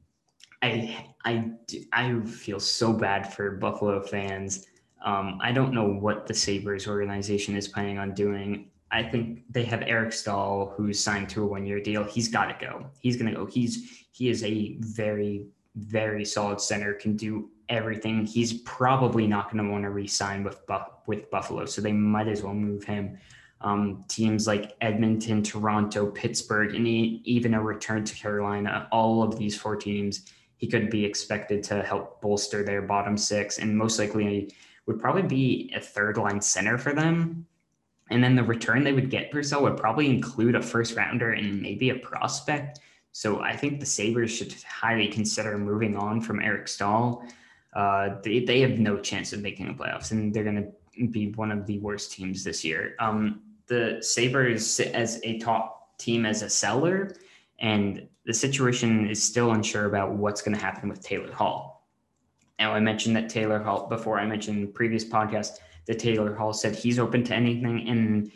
I 0.61 1.05
I 1.23 1.51
I 1.93 2.19
feel 2.25 2.59
so 2.59 2.91
bad 2.91 3.33
for 3.33 3.51
Buffalo 3.51 4.01
fans. 4.01 4.65
Um, 5.05 5.39
I 5.41 5.51
don't 5.51 5.73
know 5.73 5.87
what 5.87 6.27
the 6.27 6.33
Sabres 6.33 6.87
organization 6.87 7.55
is 7.55 7.67
planning 7.67 7.97
on 7.97 8.13
doing. 8.13 8.71
I 8.91 9.03
think 9.03 9.43
they 9.49 9.65
have 9.65 9.81
Eric 9.81 10.13
Staal, 10.13 10.73
who's 10.77 10.99
signed 10.99 11.29
to 11.29 11.43
a 11.43 11.47
one-year 11.47 11.81
deal. 11.81 12.03
He's 12.03 12.29
got 12.29 12.45
to 12.45 12.65
go. 12.65 12.87
He's 13.01 13.17
going 13.17 13.31
to 13.31 13.37
go. 13.37 13.45
He's 13.45 14.05
he 14.11 14.29
is 14.29 14.43
a 14.43 14.77
very 14.79 15.47
very 15.75 16.25
solid 16.25 16.59
center. 16.59 16.93
Can 16.93 17.15
do 17.15 17.49
everything. 17.69 18.25
He's 18.25 18.61
probably 18.61 19.27
not 19.27 19.51
going 19.51 19.63
to 19.63 19.71
want 19.71 19.83
to 19.83 19.89
re-sign 19.89 20.43
with 20.43 20.61
with 21.05 21.29
Buffalo, 21.29 21.65
so 21.65 21.81
they 21.81 21.91
might 21.91 22.27
as 22.27 22.43
well 22.43 22.53
move 22.53 22.83
him. 22.83 23.17
Um, 23.59 24.05
teams 24.07 24.45
like 24.45 24.75
Edmonton, 24.81 25.41
Toronto, 25.41 26.11
Pittsburgh, 26.11 26.75
and 26.75 26.87
even 26.87 27.55
a 27.55 27.61
return 27.61 28.05
to 28.05 28.15
Carolina. 28.15 28.87
All 28.91 29.23
of 29.23 29.37
these 29.37 29.57
four 29.57 29.75
teams, 29.75 30.27
he 30.57 30.67
could 30.67 30.91
be 30.91 31.03
expected 31.03 31.63
to 31.63 31.81
help 31.81 32.21
bolster 32.21 32.63
their 32.63 32.83
bottom 32.83 33.17
six, 33.17 33.57
and 33.57 33.75
most 33.75 33.99
likely 33.99 34.53
would 34.85 34.99
probably 34.99 35.23
be 35.23 35.73
a 35.75 35.81
third 35.81 36.17
line 36.17 36.39
center 36.39 36.77
for 36.77 36.93
them 36.93 37.45
and 38.09 38.23
then 38.23 38.35
the 38.35 38.43
return 38.43 38.83
they 38.83 38.93
would 38.93 39.09
get 39.09 39.31
per 39.31 39.43
sell 39.43 39.63
would 39.63 39.77
probably 39.77 40.09
include 40.09 40.55
a 40.55 40.61
first 40.61 40.95
rounder 40.95 41.31
and 41.33 41.61
maybe 41.61 41.89
a 41.89 41.95
prospect. 41.95 42.79
So 43.11 43.41
I 43.41 43.55
think 43.55 43.79
the 43.79 43.85
Sabres 43.85 44.31
should 44.31 44.55
highly 44.63 45.07
consider 45.07 45.57
moving 45.57 45.95
on 45.97 46.21
from 46.21 46.39
Eric 46.39 46.67
Staal. 46.67 47.23
Uh, 47.73 48.15
they, 48.23 48.39
they 48.39 48.61
have 48.61 48.79
no 48.79 48.99
chance 48.99 49.33
of 49.33 49.41
making 49.41 49.67
the 49.67 49.73
playoffs, 49.73 50.11
and 50.11 50.33
they're 50.33 50.43
going 50.43 50.71
to 50.97 51.07
be 51.07 51.31
one 51.33 51.51
of 51.51 51.65
the 51.65 51.79
worst 51.79 52.11
teams 52.11 52.43
this 52.43 52.63
year. 52.63 52.95
Um, 52.99 53.41
the 53.67 53.97
Sabres 54.01 54.79
as 54.79 55.19
a 55.23 55.37
top 55.39 55.97
team 55.97 56.25
as 56.25 56.41
a 56.41 56.49
seller, 56.49 57.15
and 57.59 58.07
the 58.25 58.33
situation 58.33 59.09
is 59.09 59.21
still 59.21 59.51
unsure 59.51 59.85
about 59.85 60.13
what's 60.13 60.41
going 60.41 60.55
to 60.55 60.63
happen 60.63 60.89
with 60.89 61.01
Taylor 61.01 61.31
Hall. 61.31 61.87
Now, 62.59 62.73
I 62.73 62.79
mentioned 62.79 63.15
that 63.15 63.29
Taylor 63.29 63.59
Hall 63.59 63.87
before 63.87 64.19
I 64.19 64.25
mentioned 64.25 64.63
the 64.63 64.71
previous 64.71 65.05
podcast 65.05 65.59
that 65.87 65.99
Taylor 65.99 66.35
Hall 66.35 66.53
said 66.53 66.75
he's 66.75 66.99
open 66.99 67.23
to 67.25 67.33
anything, 67.33 67.87
and 67.87 68.31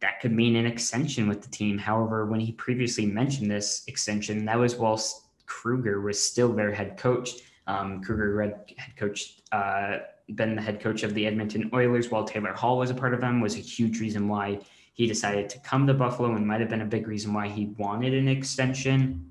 that 0.00 0.20
could 0.20 0.32
mean 0.32 0.56
an 0.56 0.66
extension 0.66 1.28
with 1.28 1.42
the 1.42 1.48
team. 1.48 1.78
However, 1.78 2.26
when 2.26 2.40
he 2.40 2.52
previously 2.52 3.06
mentioned 3.06 3.50
this 3.50 3.84
extension, 3.86 4.44
that 4.46 4.58
was 4.58 4.76
whilst 4.76 5.22
Krueger 5.46 6.00
was 6.00 6.22
still 6.22 6.52
their 6.52 6.72
head 6.72 6.96
coach. 6.96 7.30
Um, 7.66 8.02
Krueger 8.02 8.40
had 8.76 8.96
coached, 8.96 9.42
uh, 9.52 9.98
been 10.34 10.56
the 10.56 10.62
head 10.62 10.80
coach 10.80 11.02
of 11.02 11.14
the 11.14 11.26
Edmonton 11.26 11.70
Oilers 11.72 12.10
while 12.10 12.24
Taylor 12.24 12.52
Hall 12.52 12.78
was 12.78 12.90
a 12.90 12.94
part 12.94 13.14
of 13.14 13.20
them, 13.20 13.40
was 13.40 13.54
a 13.54 13.60
huge 13.60 14.00
reason 14.00 14.28
why 14.28 14.60
he 14.92 15.06
decided 15.06 15.48
to 15.50 15.58
come 15.60 15.86
to 15.86 15.94
Buffalo 15.94 16.34
and 16.34 16.46
might 16.46 16.60
have 16.60 16.70
been 16.70 16.80
a 16.80 16.86
big 16.86 17.06
reason 17.06 17.32
why 17.32 17.48
he 17.48 17.66
wanted 17.78 18.14
an 18.14 18.28
extension. 18.28 19.30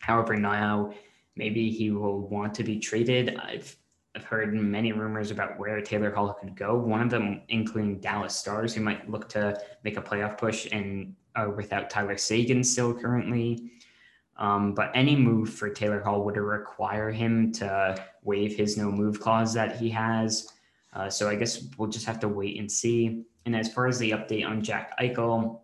However, 0.00 0.36
now 0.36 0.92
maybe 1.34 1.70
he 1.70 1.90
will 1.90 2.28
want 2.28 2.54
to 2.56 2.64
be 2.64 2.78
traded. 2.78 3.36
I've 3.36 3.74
I've 4.14 4.24
heard 4.24 4.52
many 4.52 4.92
rumors 4.92 5.30
about 5.30 5.58
where 5.58 5.80
Taylor 5.80 6.14
Hall 6.14 6.36
could 6.38 6.54
go. 6.54 6.76
One 6.76 7.00
of 7.00 7.08
them, 7.08 7.42
including 7.48 7.98
Dallas 8.00 8.36
Stars, 8.36 8.74
who 8.74 8.82
might 8.82 9.10
look 9.10 9.28
to 9.30 9.58
make 9.84 9.96
a 9.96 10.02
playoff 10.02 10.36
push 10.36 10.68
and 10.70 11.14
uh, 11.34 11.48
without 11.56 11.88
Tyler 11.88 12.18
Seguin 12.18 12.62
still 12.62 12.92
currently. 12.92 13.70
Um, 14.36 14.74
but 14.74 14.90
any 14.94 15.16
move 15.16 15.50
for 15.50 15.70
Taylor 15.70 16.00
Hall 16.00 16.24
would 16.24 16.36
require 16.36 17.10
him 17.10 17.52
to 17.52 18.02
waive 18.22 18.54
his 18.54 18.76
no 18.76 18.90
move 18.90 19.18
clause 19.18 19.54
that 19.54 19.76
he 19.76 19.88
has. 19.90 20.52
Uh, 20.92 21.08
so 21.08 21.28
I 21.30 21.36
guess 21.36 21.64
we'll 21.78 21.88
just 21.88 22.06
have 22.06 22.20
to 22.20 22.28
wait 22.28 22.58
and 22.58 22.70
see. 22.70 23.24
And 23.46 23.56
as 23.56 23.72
far 23.72 23.86
as 23.86 23.98
the 23.98 24.10
update 24.10 24.46
on 24.46 24.62
Jack 24.62 24.98
Eichel, 25.00 25.61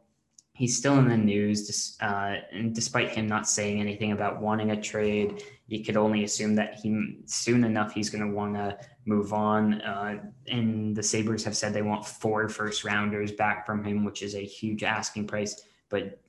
he's 0.59 0.77
still 0.77 0.99
in 0.99 1.09
the 1.09 1.17
news. 1.17 1.97
Uh, 2.01 2.39
and 2.51 2.75
despite 2.75 3.11
him 3.11 3.29
not 3.29 3.49
saying 3.49 3.81
anything 3.81 4.11
about 4.11 4.41
wanting 4.41 4.73
a 4.73 4.83
trade, 4.83 5.45
you 5.69 5.85
could 5.85 5.97
only 5.97 6.25
assume 6.25 6.57
that 6.57 6.75
he 6.75 7.21
soon 7.27 7.63
enough 7.63 7.95
he's 7.95 8.11
going 8.11 8.29
to 8.29 8.35
want 8.35 8.55
to 8.55 8.77
move 9.05 9.33
on. 9.33 9.81
Uh, 9.83 10.19
and 10.49 10.97
the 10.97 11.03
Sabres 11.03 11.45
have 11.45 11.57
said 11.57 11.73
they 11.73 11.83
want 11.83 12.05
four 12.05 12.49
first 12.49 12.85
rounders 12.85 13.31
back 13.31 13.65
from 13.65 13.85
him, 13.85 14.05
which 14.05 14.21
is 14.21 14.35
a 14.35 14.45
huge 14.45 14.83
asking 14.83 15.29
price. 15.29 15.63
But 15.91 16.21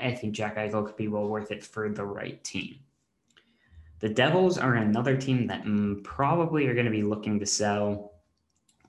I 0.00 0.10
think 0.12 0.34
Jack 0.34 0.56
Eichel 0.56 0.84
could 0.84 0.96
be 0.96 1.06
well 1.06 1.28
worth 1.28 1.52
it 1.52 1.64
for 1.64 1.88
the 1.88 2.04
right 2.04 2.42
team. 2.42 2.80
The 4.00 4.08
Devils 4.08 4.58
are 4.58 4.74
another 4.74 5.16
team 5.16 5.46
that 5.46 5.64
mm, 5.64 6.02
probably 6.02 6.66
are 6.66 6.74
going 6.74 6.86
to 6.86 6.90
be 6.90 7.02
looking 7.02 7.38
to 7.38 7.46
sell 7.46 8.17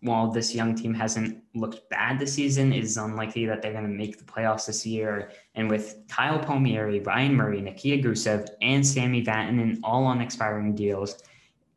while 0.02 0.32
this 0.32 0.56
young 0.56 0.76
team 0.76 0.94
hasn't 0.94 1.44
looked 1.56 1.90
bad 1.90 2.20
this 2.20 2.34
season, 2.34 2.72
it 2.72 2.84
is 2.84 2.98
unlikely 2.98 3.46
that 3.46 3.62
they're 3.62 3.74
going 3.74 3.84
to 3.84 3.90
make 3.90 4.18
the 4.18 4.24
playoffs 4.24 4.66
this 4.68 4.86
year. 4.86 5.32
And 5.56 5.70
with 5.70 5.98
Kyle 6.08 6.40
Palmieri, 6.40 7.02
Ryan 7.02 7.36
Murray, 7.36 7.62
Nikita 7.62 8.08
Gusev, 8.08 8.48
and 8.62 8.86
Sami 8.86 9.24
Vatanen 9.24 9.80
all 9.84 10.06
on 10.06 10.22
expiring 10.22 10.74
deals, 10.74 11.22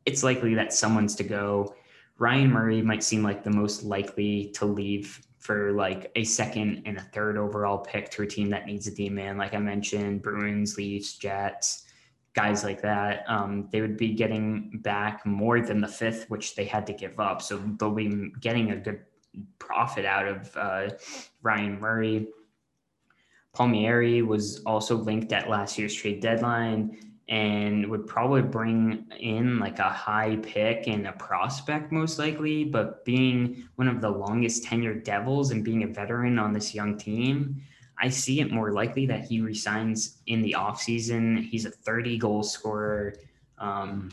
it's 0.07 0.23
likely 0.23 0.55
that 0.55 0.73
someone's 0.73 1.17
to 1.17 1.25
go. 1.25 1.75
Ryan 2.19 2.51
Murray 2.51 2.83
might 2.83 3.03
seem 3.03 3.23
like 3.23 3.43
the 3.43 3.51
most 3.51 3.83
likely 3.83 4.51
to 4.55 4.67
leave 4.67 5.21
for 5.39 5.73
like 5.73 6.13
a 6.15 6.23
second 6.23 6.83
and 6.87 6.99
a 6.99 7.03
third 7.03 7.37
overall 7.37 7.79
pick 7.79 8.09
to 8.11 8.23
a 8.23 8.27
team 8.27 8.49
that 8.51 8.67
needs 8.67 8.87
a 8.87 8.95
D 8.95 9.09
man, 9.09 9.37
like 9.37 9.55
I 9.55 9.59
mentioned, 9.59 10.23
Bruins, 10.23 10.77
Leafs, 10.77 11.17
Jets 11.17 11.87
guys 12.35 12.65
like 12.65 12.81
that, 12.83 13.25
um, 13.29 13.69
they 13.71 13.81
would 13.81 13.97
be 13.97 14.15
getting 14.15 14.81
back 14.83 15.25
more 15.27 15.61
than 15.61 15.81
the 15.81 15.89
fifth, 15.89 16.31
which 16.31 16.55
they 16.55 16.65
had 16.65 16.87
to 16.87 16.93
give 16.93 17.21
up. 17.21 17.43
So 17.43 17.59
they'll 17.79 17.91
be 17.91 18.33
getting 18.41 18.71
a 18.71 18.77
good 18.77 19.01
profit 19.59 20.05
out 20.05 20.27
of 20.27 20.57
uh, 20.57 20.91
Ryan 21.43 21.79
Murray. 21.81 22.29
Palmieri 23.55 24.23
was 24.23 24.63
also 24.65 24.97
linked 24.97 25.33
at 25.33 25.51
last 25.51 25.79
year's 25.79 25.95
trade 25.95 26.21
deadline 26.21 26.99
and 27.29 27.87
would 27.89 28.07
probably 28.07 28.43
bring 28.43 29.07
in 29.21 29.59
like 29.59 29.79
a 29.79 29.89
high 29.89 30.37
pick 30.37 30.87
and 30.87 31.07
a 31.07 31.13
prospect 31.13 31.93
most 31.93 32.19
likely. 32.19 32.65
But 32.65 33.05
being 33.05 33.69
one 33.77 33.89
of 33.89 34.01
the 34.01 34.11
longest 34.11 34.65
tenured 34.65 35.05
Devils 35.05 35.51
and 35.51 35.65
being 35.65 35.83
a 35.83 35.87
veteran 35.87 36.39
on 36.39 36.53
this 36.53 36.75
young 36.75 36.97
team, 36.97 37.63
I 38.03 38.09
see 38.09 38.41
it 38.41 38.51
more 38.51 38.73
likely 38.73 39.07
that 39.07 39.25
he 39.25 39.41
resigns 39.41 40.19
in 40.27 40.43
the 40.43 40.57
offseason. 40.59 41.49
He's 41.49 41.67
a 41.67 41.71
30 41.71 42.19
goal 42.19 42.43
scorer 42.43 43.15
um, 43.59 44.11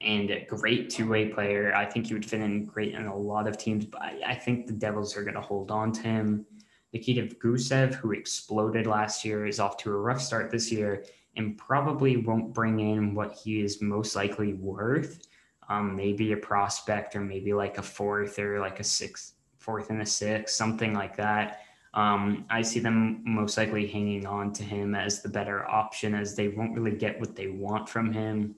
and 0.00 0.28
a 0.32 0.44
great 0.44 0.90
two 0.90 1.08
way 1.08 1.28
player. 1.28 1.72
I 1.72 1.84
think 1.84 2.08
he 2.08 2.14
would 2.14 2.26
fit 2.26 2.40
in 2.40 2.64
great 2.64 2.94
in 2.94 3.06
a 3.06 3.16
lot 3.16 3.46
of 3.46 3.58
teams, 3.58 3.86
but 3.86 4.02
I, 4.02 4.20
I 4.26 4.34
think 4.34 4.66
the 4.66 4.72
Devils 4.72 5.16
are 5.16 5.22
going 5.22 5.36
to 5.36 5.40
hold 5.40 5.70
on 5.70 5.92
to 5.92 6.02
him. 6.02 6.46
Nikita 6.92 7.32
Gusev, 7.36 7.94
who 7.94 8.10
exploded 8.10 8.88
last 8.88 9.24
year, 9.24 9.46
is 9.46 9.60
off 9.60 9.76
to 9.78 9.92
a 9.92 9.96
rough 9.96 10.20
start 10.20 10.50
this 10.50 10.72
year 10.72 11.04
and 11.36 11.56
probably 11.56 12.16
won't 12.16 12.52
bring 12.52 12.80
in 12.80 13.14
what 13.14 13.34
he 13.34 13.60
is 13.60 13.80
most 13.80 14.16
likely 14.16 14.54
worth. 14.54 15.28
Um, 15.68 15.94
maybe 15.94 16.32
a 16.32 16.36
prospect 16.36 17.14
or 17.14 17.20
maybe 17.20 17.52
like 17.52 17.78
a 17.78 17.82
fourth 17.82 18.38
or 18.40 18.58
like 18.58 18.80
a 18.80 18.84
sixth, 18.84 19.34
fourth 19.58 19.90
and 19.90 20.02
a 20.02 20.06
sixth, 20.06 20.56
something 20.56 20.92
like 20.92 21.16
that. 21.16 21.60
Um, 21.96 22.44
I 22.50 22.60
see 22.60 22.78
them 22.78 23.22
most 23.24 23.56
likely 23.56 23.86
hanging 23.86 24.26
on 24.26 24.52
to 24.52 24.62
him 24.62 24.94
as 24.94 25.22
the 25.22 25.30
better 25.30 25.66
option 25.66 26.14
as 26.14 26.36
they 26.36 26.48
won't 26.48 26.74
really 26.74 26.94
get 26.96 27.18
what 27.18 27.34
they 27.34 27.48
want 27.48 27.88
from 27.88 28.12
him. 28.12 28.54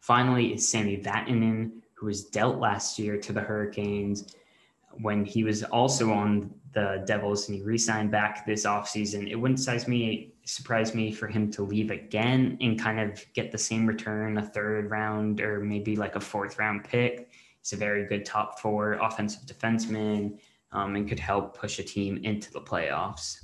Finally, 0.00 0.54
is 0.54 0.66
Sami 0.66 0.96
Vatanen, 0.96 1.82
who 1.92 2.06
was 2.06 2.24
dealt 2.24 2.58
last 2.58 2.98
year 2.98 3.18
to 3.18 3.34
the 3.34 3.40
Hurricanes 3.40 4.34
when 5.00 5.26
he 5.26 5.44
was 5.44 5.62
also 5.62 6.10
on 6.10 6.52
the 6.72 7.04
Devils 7.06 7.48
and 7.48 7.58
he 7.58 7.62
re-signed 7.62 8.10
back 8.10 8.46
this 8.46 8.64
offseason. 8.64 9.30
It 9.30 9.36
wouldn't 9.36 9.60
size 9.60 9.86
me 9.86 10.32
surprise 10.44 10.92
me 10.92 11.12
for 11.12 11.28
him 11.28 11.52
to 11.52 11.62
leave 11.62 11.92
again 11.92 12.56
and 12.60 12.80
kind 12.80 12.98
of 12.98 13.24
get 13.32 13.52
the 13.52 13.58
same 13.58 13.86
return, 13.86 14.38
a 14.38 14.42
third 14.42 14.90
round 14.90 15.40
or 15.40 15.60
maybe 15.60 15.94
like 15.94 16.16
a 16.16 16.20
fourth 16.20 16.58
round 16.58 16.82
pick. 16.82 17.30
He's 17.60 17.74
a 17.74 17.76
very 17.76 18.06
good 18.06 18.24
top 18.24 18.58
four 18.58 18.94
offensive 18.94 19.42
defenseman 19.46 20.38
um, 20.72 20.96
and 20.96 21.08
could 21.08 21.20
help 21.20 21.56
push 21.56 21.78
a 21.78 21.82
team 21.82 22.18
into 22.24 22.52
the 22.52 22.60
playoffs. 22.60 23.38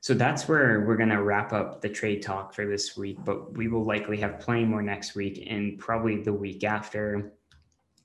So 0.00 0.14
that's 0.14 0.46
where 0.46 0.84
we're 0.86 0.96
going 0.96 1.08
to 1.08 1.22
wrap 1.22 1.52
up 1.52 1.80
the 1.80 1.88
trade 1.88 2.22
talk 2.22 2.54
for 2.54 2.64
this 2.64 2.96
week, 2.96 3.18
but 3.24 3.56
we 3.56 3.66
will 3.66 3.84
likely 3.84 4.18
have 4.18 4.38
plenty 4.38 4.64
more 4.64 4.82
next 4.82 5.14
week 5.16 5.46
and 5.50 5.78
probably 5.78 6.22
the 6.22 6.32
week 6.32 6.62
after. 6.62 7.32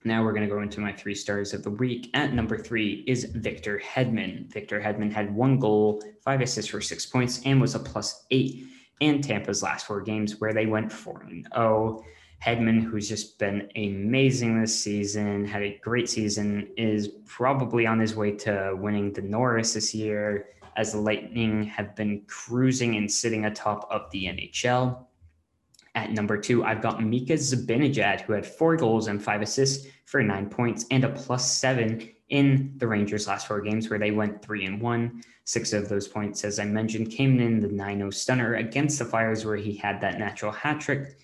Now 0.03 0.23
we're 0.23 0.34
going 0.34 0.47
to 0.47 0.53
go 0.53 0.62
into 0.62 0.79
my 0.79 0.91
three 0.91 1.13
stars 1.13 1.53
of 1.53 1.63
the 1.63 1.69
week. 1.69 2.10
At 2.15 2.34
number 2.34 2.57
three 2.57 3.03
is 3.05 3.25
Victor 3.25 3.79
Hedman. 3.86 4.51
Victor 4.51 4.81
Hedman 4.81 5.12
had 5.12 5.36
one 5.36 5.60
goal, 5.60 6.01
five 6.23 6.41
assists 6.41 6.71
for 6.71 6.81
six 6.81 7.05
points, 7.05 7.41
and 7.45 7.62
was 7.62 7.75
a 7.75 7.79
plus 7.79 8.25
eight 8.31 8.65
in 8.99 9.21
Tampa's 9.21 9.62
last 9.62 9.86
four 9.86 10.01
games, 10.01 10.39
where 10.39 10.53
they 10.53 10.65
went 10.65 10.91
4 10.91 11.27
0. 11.53 12.03
Hedman, 12.43 12.84
who's 12.84 13.08
just 13.08 13.38
been 13.38 13.69
amazing 13.75 14.60
this 14.60 14.84
season, 14.84 15.45
had 15.45 15.62
a 15.62 15.80
great 15.84 16.10
season, 16.10 16.69
is 16.75 17.08
probably 17.27 17.86
on 17.86 17.99
his 17.99 18.15
way 18.15 18.32
to 18.32 18.75
winning 18.80 19.13
the 19.13 19.21
Norris 19.21 19.73
this 19.73 19.93
year, 19.93 20.47
as 20.75 20.93
the 20.93 20.99
Lightning 20.99 21.63
have 21.65 21.95
been 21.95 22.23
cruising 22.27 22.95
and 22.95 23.12
sitting 23.12 23.45
atop 23.45 23.88
of 23.91 24.10
the 24.12 24.25
NHL. 24.25 25.06
At 25.93 26.12
number 26.12 26.38
two, 26.38 26.63
I've 26.63 26.82
got 26.82 27.04
Mika 27.04 27.34
Zibanejad, 27.34 28.21
who 28.21 28.34
had 28.34 28.45
four 28.45 28.75
goals 28.75 29.08
and 29.08 29.21
five 29.21 29.41
assists 29.41 29.88
for 30.06 30.23
nine 30.23 30.49
points 30.49 30.86
and 30.89 31.04
a 31.04 31.10
plus 31.10 31.51
seven 31.60 32.10
in 32.30 32.73
the 32.77 32.88
Rangers' 32.88 33.27
last 33.27 33.45
four 33.45 33.62
games, 33.62 33.89
where 33.89 33.99
they 33.99 34.12
went 34.12 34.41
three 34.41 34.65
and 34.65 34.82
one. 34.82 35.21
Six 35.43 35.73
of 35.73 35.89
those 35.89 36.08
points, 36.08 36.43
as 36.43 36.60
I 36.60 36.65
mentioned, 36.65 37.12
came 37.12 37.39
in 37.39 37.60
the 37.60 37.67
9 37.67 37.97
0 37.97 38.10
stunner 38.10 38.56
against 38.56 38.97
the 38.97 39.06
Flyers, 39.06 39.45
where 39.45 39.58
he 39.58 39.75
had 39.75 39.99
that 40.01 40.17
natural 40.17 40.51
hat 40.51 40.80
trick. 40.80 41.17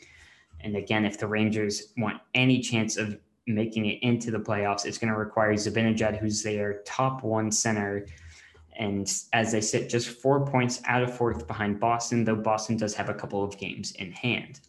And 0.61 0.75
again, 0.75 1.05
if 1.05 1.19
the 1.19 1.27
Rangers 1.27 1.93
want 1.97 2.21
any 2.33 2.59
chance 2.59 2.97
of 2.97 3.17
making 3.45 3.85
it 3.85 3.99
into 4.01 4.31
the 4.31 4.39
playoffs, 4.39 4.85
it's 4.85 4.97
going 4.97 5.11
to 5.11 5.17
require 5.17 5.53
Zibanejad, 5.53 6.17
who's 6.17 6.43
their 6.43 6.81
top 6.85 7.23
one 7.23 7.51
center. 7.51 8.05
And 8.77 9.11
as 9.33 9.51
they 9.51 9.61
sit 9.61 9.89
just 9.89 10.09
four 10.09 10.45
points 10.45 10.81
out 10.85 11.01
of 11.03 11.15
fourth 11.15 11.47
behind 11.47 11.79
Boston, 11.79 12.23
though 12.23 12.35
Boston 12.35 12.77
does 12.77 12.93
have 12.95 13.09
a 13.09 13.13
couple 13.13 13.43
of 13.43 13.57
games 13.57 13.93
in 13.93 14.11
hand. 14.11 14.59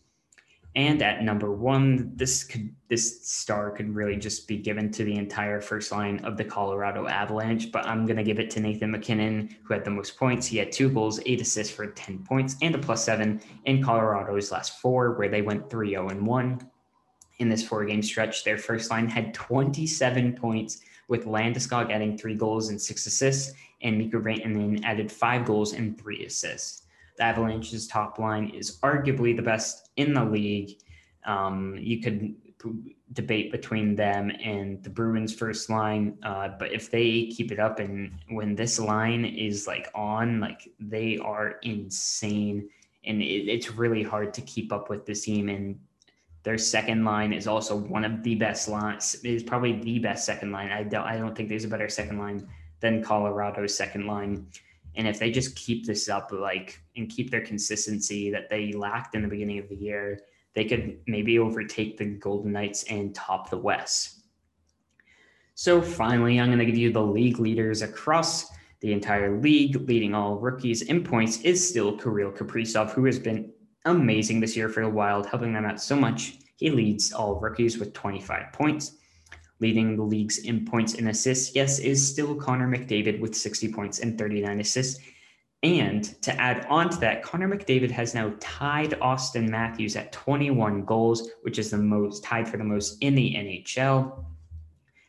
And 0.79 1.03
at 1.03 1.25
number 1.25 1.51
one, 1.51 2.13
this 2.15 2.45
could 2.45 2.73
this 2.87 3.29
star 3.29 3.73
could 3.73 3.93
really 3.93 4.15
just 4.15 4.47
be 4.47 4.57
given 4.57 4.93
to 4.93 5.03
the 5.03 5.17
entire 5.17 5.61
first 5.61 5.91
line 5.91 6.21
of 6.21 6.37
the 6.37 6.45
Colorado 6.45 7.09
Avalanche. 7.09 7.73
But 7.73 7.85
I'm 7.85 8.07
gonna 8.07 8.23
give 8.23 8.39
it 8.39 8.49
to 8.51 8.61
Nathan 8.61 8.93
MacKinnon, 8.93 9.57
who 9.65 9.75
had 9.75 9.85
the 9.85 9.91
most 9.91 10.17
points. 10.17 10.47
He 10.47 10.57
had 10.57 10.71
two 10.71 10.89
goals, 10.89 11.19
eight 11.27 11.41
assists 11.41 11.75
for 11.75 11.89
10 11.89 12.23
points, 12.23 12.55
and 12.63 12.77
a 12.77 12.79
plus 12.79 13.05
seven 13.05 13.41
in 13.65 13.83
Colorado's 13.83 14.53
last 14.53 14.79
four, 14.79 15.15
where 15.19 15.29
they 15.29 15.43
went 15.43 15.69
3-0 15.69 16.13
and 16.13 16.25
1. 16.25 16.71
In 17.41 17.49
this 17.49 17.67
four-game 17.67 18.03
stretch, 18.03 18.45
their 18.45 18.57
first 18.57 18.89
line 18.89 19.09
had 19.09 19.35
27 19.35 20.37
points, 20.37 20.81
with 21.09 21.25
Landeskog 21.25 21.91
adding 21.91 22.17
three 22.17 22.37
goals 22.37 22.69
and 22.69 22.81
six 22.81 23.05
assists, 23.05 23.53
and 23.83 23.99
Mikko 23.99 24.21
Rantanen 24.21 24.85
added 24.85 25.11
five 25.11 25.45
goals 25.45 25.73
and 25.73 26.01
three 26.01 26.25
assists 26.25 26.85
the 27.19 27.25
Avalanche's 27.25 27.87
top 27.87 28.19
line 28.19 28.49
is 28.51 28.79
arguably 28.81 29.37
the 29.37 29.43
best 29.43 29.91
in 29.97 30.15
the 30.15 30.25
league. 30.25 30.79
Um, 31.27 31.77
you 31.79 32.01
could 32.01 32.35
debate 33.13 33.53
between 33.53 33.95
them 33.95 34.31
and 34.43 34.83
the 34.83 34.91
Bruins 34.91 35.35
first 35.35 35.69
line, 35.69 36.17
uh, 36.23 36.51
but 36.59 36.73
if 36.73 36.91
they 36.91 37.27
keep 37.27 37.53
it 37.53 37.59
up 37.59 37.81
and 37.81 38.13
when 38.31 38.55
this 38.55 38.79
line 38.79 39.25
is 39.25 39.67
like 39.67 39.89
on, 39.95 40.41
like 40.41 40.69
they 40.79 41.19
are 41.19 41.57
insane, 41.63 42.69
and 43.05 43.21
it, 43.21 43.49
it's 43.49 43.73
really 43.73 44.03
hard 44.03 44.33
to 44.35 44.41
keep 44.43 44.73
up 44.73 44.89
with 44.89 45.07
this 45.07 45.25
team. 45.25 45.49
And 45.49 45.79
their 46.45 46.59
second 46.59 47.05
line 47.05 47.33
is 47.33 47.47
also 47.47 47.77
one 47.77 48.05
of 48.05 48.23
the 48.23 48.35
best 48.35 48.69
lines. 48.69 49.17
Is 49.25 49.43
probably 49.43 49.81
the 49.81 49.99
best 49.99 50.25
second 50.25 50.53
line. 50.53 50.71
I 50.71 50.83
don't. 50.83 51.05
I 51.05 51.17
don't 51.17 51.35
think 51.35 51.49
there's 51.49 51.65
a 51.65 51.69
better 51.69 51.89
second 51.89 52.19
line 52.19 52.49
than 52.81 53.03
Colorado's 53.03 53.77
second 53.77 54.07
line. 54.07 54.47
And 54.99 55.07
if 55.07 55.21
they 55.21 55.31
just 55.31 55.55
keep 55.55 55.87
this 55.87 56.09
up, 56.09 56.33
like, 56.33 56.83
and 56.97 57.09
keep 57.09 57.31
their 57.31 57.41
consistency 57.41 58.31
that 58.33 58.51
they 58.51 58.73
lacked 58.73 59.15
in 59.15 59.23
the 59.23 59.29
beginning 59.29 59.61
of 59.61 59.69
the 59.69 59.77
year, 59.77 60.21
they 60.55 60.65
could 60.65 60.99
maybe 61.07 61.39
overtake 61.39 61.97
the 61.97 62.05
Golden 62.05 62.51
Knights 62.51 62.83
and 62.91 63.15
top 63.15 63.49
the 63.49 63.57
West. 63.57 64.25
So 65.55 65.81
finally, 65.81 66.41
I'm 66.41 66.49
going 66.49 66.59
to 66.59 66.67
give 66.67 66.77
you 66.77 66.93
the 66.93 67.01
league 67.01 67.39
leaders 67.39 67.81
across 67.81 68.51
the 68.81 68.93
entire 68.93 69.41
league. 69.41 69.89
Leading 69.89 70.15
all 70.15 70.35
rookies 70.35 70.83
in 70.83 71.05
points 71.05 71.43
is 71.43 71.67
still 71.67 71.97
Kirill 71.97 72.33
Kaprizov, 72.33 72.91
who 72.91 73.05
has 73.05 73.21
been 73.21 73.53
amazing 73.85 74.41
this 74.41 74.57
year 74.57 74.69
for 74.69 74.83
the 74.83 74.89
Wild, 74.89 75.27
helping 75.27 75.53
them 75.53 75.65
out 75.65 75.81
so 75.81 75.95
much. 75.95 76.39
He 76.57 76.71
leads 76.71 77.13
all 77.13 77.39
rookies 77.39 77.79
with 77.79 77.93
25 77.93 78.53
points 78.53 78.97
leading 79.61 79.97
the 79.97 80.03
leagues 80.03 80.39
in 80.39 80.65
points 80.65 80.95
and 80.95 81.09
assists, 81.09 81.55
yes, 81.55 81.79
is 81.79 82.07
still 82.07 82.35
Connor 82.35 82.69
McDavid 82.69 83.21
with 83.21 83.35
60 83.35 83.73
points 83.73 84.01
and 84.01 84.19
39 84.19 84.61
assists. 84.61 85.01
And 85.65 86.05
to 86.23 86.33
add 86.41 86.67
on 86.67 86.89
to 86.91 87.01
that, 87.01 87.23
Connor 87.23 87.49
McDavid 87.49 87.91
has 87.91 88.15
now 88.15 88.33
tied 88.39 88.93
Auston 89.01 89.49
Matthews 89.49 89.97
at 89.97 90.13
21 90.13 90.85
goals, 90.85 91.31
which 91.43 91.59
is 91.59 91.71
the 91.71 91.79
most 91.79 92.23
tied 92.23 92.49
for 92.49 92.59
the 92.59 92.65
most 92.65 92.99
in 93.03 93.17
the 93.17 93.35
NHL. 93.35 94.25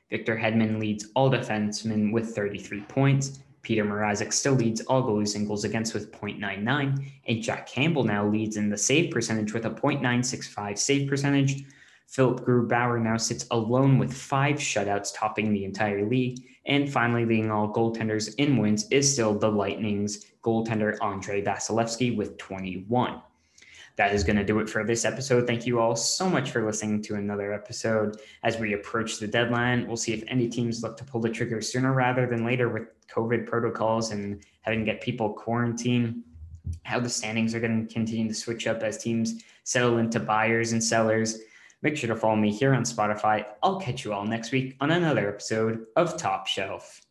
Victor 0.10 0.36
Hedman 0.36 0.80
leads 0.80 1.08
all 1.16 1.30
defensemen 1.30 2.12
with 2.12 2.34
33 2.34 2.82
points. 2.82 3.40
Peter 3.62 3.86
Mrazek 3.86 4.34
still 4.34 4.54
leads 4.54 4.82
all 4.82 5.04
goalies 5.04 5.36
and 5.36 5.46
goals 5.46 5.66
against 5.66 5.94
with 5.94 6.12
0.99. 6.12 7.12
And 7.28 7.44
Jack 7.44 7.68
Campbell 7.68 8.04
now 8.04 8.26
leads 8.26 8.58
in 8.58 8.70
the 8.70 8.78
save 8.78 9.12
percentage 9.12 9.54
with 9.54 9.66
a 9.66 9.70
0.965 9.70 10.80
save 10.80 11.08
percentage. 11.08 11.66
Philipp 12.10 12.40
Grubauer 12.40 13.00
now 13.00 13.18
sits 13.18 13.46
alone 13.52 14.00
with 14.00 14.12
five 14.12 14.56
shutouts, 14.56 15.14
topping 15.14 15.54
the 15.54 15.64
entire 15.64 16.04
league. 16.08 16.44
And 16.66 16.92
finally, 16.92 17.24
leading 17.24 17.52
all 17.52 17.72
goaltenders 17.72 18.34
in 18.40 18.58
wins 18.58 18.88
is 18.90 19.12
still 19.12 19.38
the 19.38 19.52
Lightning's 19.52 20.26
goaltender 20.44 20.98
Andrei 21.04 21.44
Vasilevskiy 21.44 22.18
with 22.18 22.36
21. 22.40 23.22
That 23.96 24.16
is 24.16 24.24
going 24.24 24.38
to 24.38 24.44
do 24.44 24.60
it 24.60 24.68
for 24.68 24.84
this 24.84 25.06
episode. 25.06 25.46
Thank 25.46 25.68
you 25.68 25.80
all 25.80 25.96
so 25.96 26.28
much 26.28 26.50
for 26.50 26.66
listening 26.66 27.04
to 27.04 27.16
another 27.16 27.54
episode. 27.54 28.20
As 28.44 28.58
we 28.58 28.74
approach 28.74 29.20
the 29.20 29.28
deadline, 29.28 29.86
we'll 29.86 29.96
see 29.96 30.14
if 30.14 30.24
any 30.28 30.50
teams 30.50 30.82
look 30.82 30.98
to 30.98 31.04
pull 31.04 31.22
the 31.22 31.30
trigger 31.30 31.62
sooner 31.62 31.94
rather 31.94 32.26
than 32.26 32.44
later 32.44 32.70
with 32.70 32.88
COVID 33.08 33.46
protocols 33.46 34.12
and 34.12 34.44
having 34.62 34.80
to 34.80 34.86
get 34.86 35.02
people 35.02 35.34
quarantined. 35.34 36.24
How 36.84 37.00
the 37.00 37.10
standings 37.10 37.54
are 37.54 37.60
going 37.60 37.88
to 37.88 37.94
continue 37.94 38.28
to 38.28 38.34
switch 38.34 38.66
up 38.66 38.82
as 38.82 38.98
teams 38.98 39.44
settle 39.64 40.00
into 40.00 40.20
buyers 40.20 40.72
and 40.72 40.84
sellers 40.84 41.40
Make 41.82 41.96
sure 41.96 42.10
to 42.10 42.16
follow 42.16 42.36
me 42.36 42.52
here 42.52 42.74
on 42.74 42.84
Spotify. 42.84 43.46
I'll 43.64 43.80
catch 43.80 44.04
you 44.04 44.14
all 44.14 44.26
next 44.26 44.52
week 44.52 44.76
on 44.82 44.92
another 44.92 45.30
episode 45.30 45.86
of 45.96 46.18
Top 46.18 46.46
Shelf. 46.46 47.02